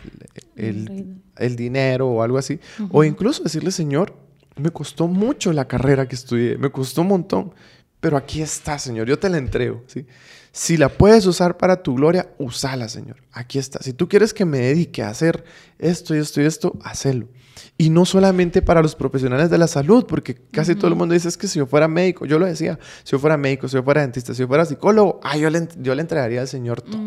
el, 0.57 1.16
el 1.37 1.57
dinero 1.57 2.09
o 2.09 2.23
algo 2.23 2.38
así. 2.38 2.61
O 2.90 3.03
incluso 3.03 3.42
decirle, 3.42 3.71
Señor, 3.73 4.14
me 4.59 4.71
costó 4.71 5.07
mucho 5.07 5.53
la 5.53 5.66
carrera 5.66 6.07
que 6.07 6.14
estudié, 6.14 6.59
me 6.59 6.71
costó 6.71 7.03
un 7.03 7.09
montón, 7.09 7.55
pero 8.01 8.16
aquí 8.16 8.42
está, 8.42 8.79
Señor, 8.79 9.07
yo 9.09 9.18
te 9.18 9.29
la 9.29 9.38
entrego, 9.38 9.83
¿sí? 9.87 10.07
Si 10.53 10.77
la 10.77 10.88
puedes 10.88 11.27
usar 11.27 11.57
para 11.57 11.83
tu 11.83 11.94
gloria, 11.94 12.31
usala, 12.38 12.88
Señor. 12.88 13.23
Aquí 13.33 13.59
está. 13.59 13.81
Si 13.81 13.92
tú 13.92 14.09
quieres 14.09 14.35
que 14.35 14.44
me 14.44 14.59
dedique 14.59 15.03
a 15.03 15.11
hacer 15.11 15.44
esto 15.79 16.16
y 16.16 16.18
esto 16.18 16.40
y 16.40 16.47
esto, 16.47 16.77
hacelo. 16.83 17.29
Y 17.77 17.90
no 17.90 18.05
solamente 18.05 18.62
para 18.62 18.83
los 18.83 18.94
profesionales 18.94 19.51
de 19.51 19.59
la 19.59 19.66
salud, 19.66 20.07
porque 20.07 20.35
casi 20.51 20.75
todo 20.75 20.88
el 20.88 20.94
mundo 20.94 21.14
dice 21.14 21.29
es 21.29 21.37
que 21.37 21.47
si 21.47 21.59
yo 21.59 21.66
fuera 21.66 21.88
médico, 21.88 22.27
yo 22.27 22.38
lo 22.38 22.47
decía, 22.47 22.79
si 23.05 23.12
yo 23.12 23.18
fuera 23.18 23.37
médico, 23.37 23.68
si 23.68 23.75
yo 23.75 23.83
fuera 23.83 24.01
dentista, 24.01 24.35
si 24.35 24.40
yo 24.40 24.49
fuera 24.49 24.64
psicólogo, 24.64 25.21
ah, 25.23 25.37
yo 25.37 25.51
le, 25.51 25.68
yo 25.79 25.94
le 25.94 26.03
entregaría 26.03 26.40
al 26.40 26.49
Señor 26.49 26.83
todo. 26.83 27.01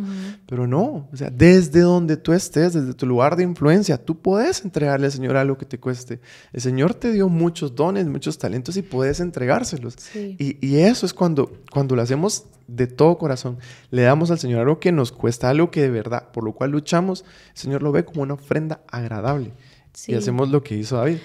Pero 0.45 0.67
no, 0.67 1.09
o 1.11 1.15
sea, 1.15 1.29
desde 1.29 1.81
donde 1.81 2.17
tú 2.17 2.33
estés, 2.33 2.73
desde 2.73 2.93
tu 2.93 3.05
lugar 3.05 3.35
de 3.35 3.43
influencia, 3.43 3.97
tú 3.97 4.19
puedes 4.19 4.63
entregarle 4.63 5.07
al 5.07 5.11
Señor 5.11 5.35
algo 5.37 5.57
que 5.57 5.65
te 5.65 5.79
cueste. 5.79 6.19
El 6.53 6.61
Señor 6.61 6.93
te 6.93 7.11
dio 7.11 7.29
muchos 7.29 7.75
dones, 7.75 8.07
muchos 8.07 8.37
talentos 8.37 8.77
y 8.77 8.81
puedes 8.81 9.19
entregárselos. 9.19 9.95
Y, 10.15 10.57
y, 10.65 10.77
eso 10.77 11.05
es 11.05 11.13
cuando, 11.13 11.51
cuando 11.71 11.95
lo 11.95 12.01
hacemos 12.01 12.45
de 12.67 12.87
todo 12.87 13.17
corazón, 13.17 13.57
le 13.89 14.03
damos 14.03 14.31
al 14.31 14.39
Señor 14.39 14.61
algo 14.61 14.79
que 14.79 14.91
nos 14.91 15.11
cuesta, 15.11 15.49
algo 15.49 15.71
que 15.71 15.81
de 15.81 15.89
verdad, 15.89 16.31
por 16.31 16.43
lo 16.43 16.53
cual 16.53 16.71
luchamos, 16.71 17.25
el 17.53 17.57
Señor 17.57 17.83
lo 17.83 17.91
ve 17.91 18.05
como 18.05 18.21
una 18.21 18.35
ofrenda 18.35 18.81
agradable. 18.89 19.53
Y 20.07 20.15
hacemos 20.15 20.49
lo 20.49 20.63
que 20.63 20.75
hizo 20.75 20.97
David. 20.97 21.17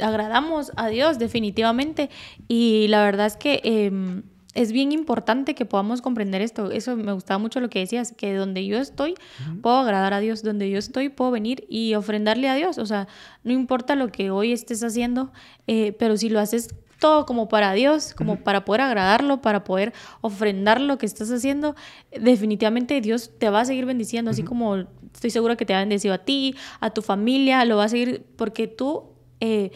agradamos 0.00 0.72
a 0.76 0.88
Dios 0.88 1.18
definitivamente. 1.18 2.10
Y 2.48 2.86
la 2.88 3.02
verdad 3.02 3.26
es 3.26 3.36
que 3.36 3.60
em, 3.64 4.22
es 4.54 4.72
bien 4.72 4.92
importante 4.92 5.54
que 5.54 5.64
podamos 5.64 6.02
comprender 6.02 6.42
esto. 6.42 6.70
Eso 6.70 6.96
me 6.96 7.12
gustaba 7.12 7.38
mucho 7.38 7.60
lo 7.60 7.68
que 7.68 7.80
decías, 7.80 8.12
que 8.16 8.34
donde 8.34 8.66
yo 8.66 8.78
estoy 8.78 9.14
puedo 9.62 9.76
agradar 9.76 10.12
a 10.12 10.20
Dios, 10.20 10.42
donde 10.42 10.70
yo 10.70 10.78
estoy 10.78 11.08
puedo 11.08 11.30
venir 11.30 11.64
y 11.68 11.94
ofrendarle 11.94 12.48
a 12.48 12.54
Dios. 12.54 12.78
O 12.78 12.86
sea, 12.86 13.08
no 13.44 13.52
importa 13.52 13.94
lo 13.94 14.08
que 14.08 14.30
hoy 14.30 14.52
estés 14.52 14.82
haciendo, 14.82 15.32
eh, 15.66 15.92
pero 15.98 16.16
si 16.16 16.28
lo 16.28 16.40
haces 16.40 16.68
todo 16.98 17.26
como 17.26 17.48
para 17.48 17.72
Dios, 17.72 18.14
como 18.14 18.36
para 18.36 18.64
poder 18.64 18.82
agradarlo, 18.82 19.40
para 19.40 19.64
poder 19.64 19.92
ofrendar 20.20 20.80
lo 20.80 20.98
que 20.98 21.06
estás 21.06 21.30
haciendo, 21.30 21.74
definitivamente 22.12 23.00
Dios 23.00 23.32
te 23.38 23.48
va 23.50 23.62
a 23.62 23.64
seguir 23.64 23.86
bendiciendo, 23.86 24.30
así 24.30 24.42
como 24.42 24.84
estoy 25.12 25.30
segura 25.30 25.56
que 25.56 25.64
te 25.64 25.74
ha 25.74 25.80
bendecido 25.80 26.14
a 26.14 26.18
ti, 26.18 26.54
a 26.80 26.90
tu 26.90 27.02
familia, 27.02 27.64
lo 27.64 27.76
va 27.76 27.84
a 27.84 27.88
seguir 27.88 28.24
porque 28.36 28.66
tú... 28.66 29.10
Eh, 29.42 29.70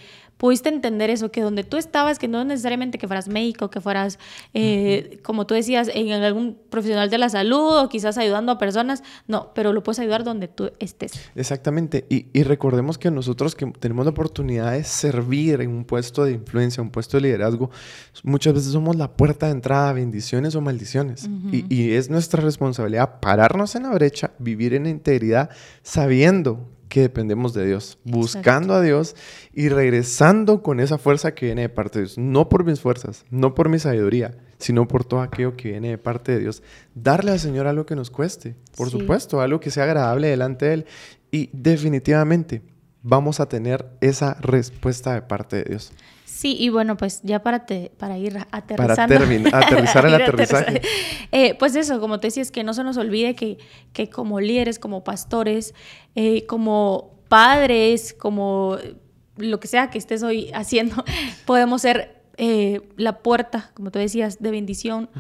pudiste 0.44 0.68
entender 0.68 1.09
eso, 1.09 1.33
que 1.33 1.40
donde 1.40 1.64
tú 1.64 1.78
estabas, 1.78 2.18
que 2.18 2.28
no 2.28 2.44
necesariamente 2.44 2.98
que 2.98 3.07
fueras 3.07 3.28
médico, 3.28 3.70
que 3.70 3.80
fueras, 3.80 4.18
eh, 4.52 5.18
como 5.22 5.46
tú 5.46 5.54
decías, 5.54 5.90
en 5.94 6.12
algún 6.22 6.59
profesional 6.68 7.09
de 7.09 7.16
la 7.16 7.30
salud 7.30 7.78
o 7.78 7.88
quizás 7.88 8.18
ayudando 8.18 8.52
a 8.52 8.59
personas, 8.59 9.02
no, 9.26 9.54
pero 9.54 9.72
lo 9.72 9.83
puedes 9.83 10.00
ayudar 10.00 10.22
donde 10.22 10.48
tú 10.48 10.70
estés. 10.80 11.12
Exactamente, 11.35 12.04
y, 12.11 12.26
y 12.35 12.42
recordemos 12.42 12.98
que 12.98 13.11
nosotros 13.11 13.54
que 13.54 13.64
tenemos 13.80 14.04
la 14.04 14.11
oportunidad 14.11 14.72
de 14.72 14.85
servir 14.85 15.62
en 15.62 15.70
un 15.70 15.87
puesto 15.87 16.24
de 16.24 16.33
influencia, 16.33 16.83
un 16.83 16.90
puesto 16.90 17.16
de 17.16 17.22
liderazgo, 17.22 17.70
muchas 18.22 18.52
veces 18.52 18.70
somos 18.70 18.96
la 18.96 19.16
puerta 19.16 19.46
de 19.46 19.52
entrada 19.52 19.88
a 19.88 19.92
bendiciones 19.94 20.54
o 20.57 20.61
maldiciones, 20.61 21.26
y, 21.52 21.74
y 21.74 21.92
es 21.92 22.11
nuestra 22.11 22.42
responsabilidad 22.42 23.18
pararnos 23.18 23.76
en 23.76 23.85
la 23.85 23.94
brecha, 23.94 24.33
vivir 24.38 24.74
en 24.74 24.85
integridad, 24.85 25.48
sabiendo 25.83 26.68
que 26.94 27.00
dependemos 27.00 27.52
de 27.54 27.66
Dios, 27.66 27.98
buscando 28.04 28.72
a 28.72 28.80
Dios 28.80 29.16
y 29.52 29.68
regresando 29.68 30.62
con 30.62 30.78
esa 30.78 30.96
fuerza 30.96 31.35
que 31.35 31.46
viene 31.46 31.62
de 31.62 31.68
parte 31.68 31.98
de 31.98 32.04
Dios. 32.04 32.18
No 32.18 32.48
por 32.48 32.64
mis 32.64 32.80
fuerzas, 32.80 33.24
no 33.30 33.52
por 33.52 33.68
mi 33.68 33.80
sabiduría, 33.80 34.37
sino 34.59 34.87
por 34.87 35.04
todo 35.04 35.20
aquello 35.20 35.57
que 35.57 35.70
viene 35.70 35.88
de 35.88 35.98
parte 35.98 36.30
de 36.30 36.38
Dios. 36.38 36.62
Darle 36.94 37.33
al 37.33 37.40
Señor 37.40 37.66
algo 37.66 37.85
que 37.85 37.96
nos 37.96 38.12
cueste, 38.12 38.54
por 38.76 38.90
supuesto, 38.90 39.40
algo 39.40 39.59
que 39.59 39.72
sea 39.72 39.83
agradable 39.83 40.28
delante 40.28 40.66
de 40.66 40.74
Él. 40.74 40.87
Y 41.33 41.50
definitivamente 41.52 42.62
vamos 43.02 43.40
a 43.40 43.48
tener 43.48 43.87
esa 44.00 44.35
respuesta 44.35 45.14
de 45.14 45.22
parte 45.22 45.57
de 45.57 45.64
Dios. 45.64 45.92
Sí, 46.34 46.56
y 46.58 46.68
bueno, 46.68 46.96
pues 46.96 47.20
ya 47.22 47.44
para, 47.44 47.64
para 47.96 48.18
ir 48.18 48.44
aterrizando. 48.50 49.14
Para 49.50 49.58
aterrizar 49.66 50.04
el 50.04 50.14
aterrizaje. 50.14 50.82
Eh, 51.30 51.54
pues 51.54 51.76
eso, 51.76 52.00
como 52.00 52.18
te 52.18 52.26
decía, 52.26 52.42
es 52.42 52.50
que 52.50 52.64
no 52.64 52.74
se 52.74 52.82
nos 52.82 52.96
olvide 52.96 53.36
que, 53.36 53.58
que 53.92 54.10
como 54.10 54.40
líderes, 54.40 54.80
como 54.80 55.04
pastores, 55.04 55.74
eh, 56.16 56.44
como 56.46 57.14
padres, 57.28 58.14
como 58.18 58.78
lo 59.36 59.60
que 59.60 59.68
sea 59.68 59.90
que 59.90 59.98
estés 59.98 60.24
hoy 60.24 60.50
haciendo, 60.54 61.04
podemos 61.46 61.82
ser 61.82 62.20
eh, 62.36 62.80
la 62.96 63.18
puerta, 63.20 63.70
como 63.74 63.92
tú 63.92 64.00
decías, 64.00 64.42
de 64.42 64.50
bendición. 64.50 65.10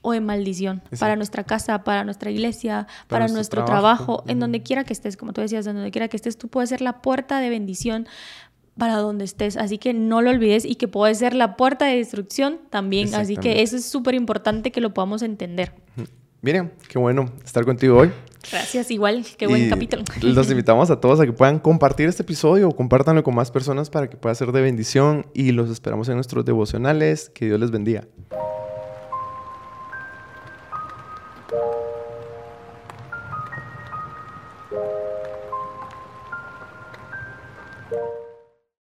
o 0.00 0.12
de 0.12 0.20
maldición 0.20 0.80
para 1.00 1.16
nuestra 1.16 1.44
casa, 1.44 1.82
para 1.82 2.04
nuestra 2.04 2.30
iglesia, 2.30 2.86
para, 3.08 3.26
nuestro, 3.26 3.64
trabajo, 3.64 4.22
en 4.28 4.38
donde 4.38 4.62
quiera 4.62 4.84
que 4.84 4.92
estés, 4.92 5.16
como 5.16 5.32
tú 5.32 5.40
decías, 5.40 5.66
en 5.66 5.74
donde 5.74 5.90
quiera 5.90 6.08
que 6.08 6.16
estés, 6.16 6.38
tú 6.38 6.48
puedes 6.48 6.70
ser 6.70 6.82
la 6.82 7.02
puerta 7.02 7.40
de 7.40 7.50
bendición 7.50 8.06
para 8.78 8.96
donde 8.96 9.24
estés. 9.24 9.56
Así 9.56 9.78
que 9.78 9.92
no 9.92 10.22
lo 10.22 10.30
olvides 10.30 10.64
y 10.64 10.76
que 10.76 10.88
puede 10.88 11.14
ser 11.14 11.34
la 11.34 11.56
puerta 11.56 11.86
de 11.86 11.96
destrucción 11.96 12.60
también. 12.70 13.14
Así 13.14 13.36
que 13.36 13.62
eso 13.62 13.76
es 13.76 13.84
súper 13.84 14.14
importante 14.14 14.72
que 14.72 14.80
lo 14.80 14.94
podamos 14.94 15.22
entender. 15.22 15.72
Miren, 16.40 16.72
qué 16.88 16.98
bueno 16.98 17.26
estar 17.44 17.64
contigo 17.64 17.98
hoy. 17.98 18.12
Gracias, 18.50 18.90
igual, 18.92 19.26
qué 19.36 19.48
buen 19.48 19.68
capítulo. 19.68 20.04
Los 20.22 20.50
invitamos 20.50 20.90
a 20.90 21.00
todos 21.00 21.18
a 21.20 21.26
que 21.26 21.32
puedan 21.32 21.58
compartir 21.58 22.08
este 22.08 22.22
episodio 22.22 22.68
o 22.68 22.76
compártanlo 22.76 23.24
con 23.24 23.34
más 23.34 23.50
personas 23.50 23.90
para 23.90 24.08
que 24.08 24.16
pueda 24.16 24.34
ser 24.34 24.52
de 24.52 24.60
bendición 24.60 25.26
y 25.34 25.50
los 25.50 25.68
esperamos 25.68 26.08
en 26.08 26.14
nuestros 26.14 26.44
devocionales. 26.44 27.30
Que 27.30 27.46
Dios 27.46 27.58
les 27.58 27.72
bendiga. 27.72 28.06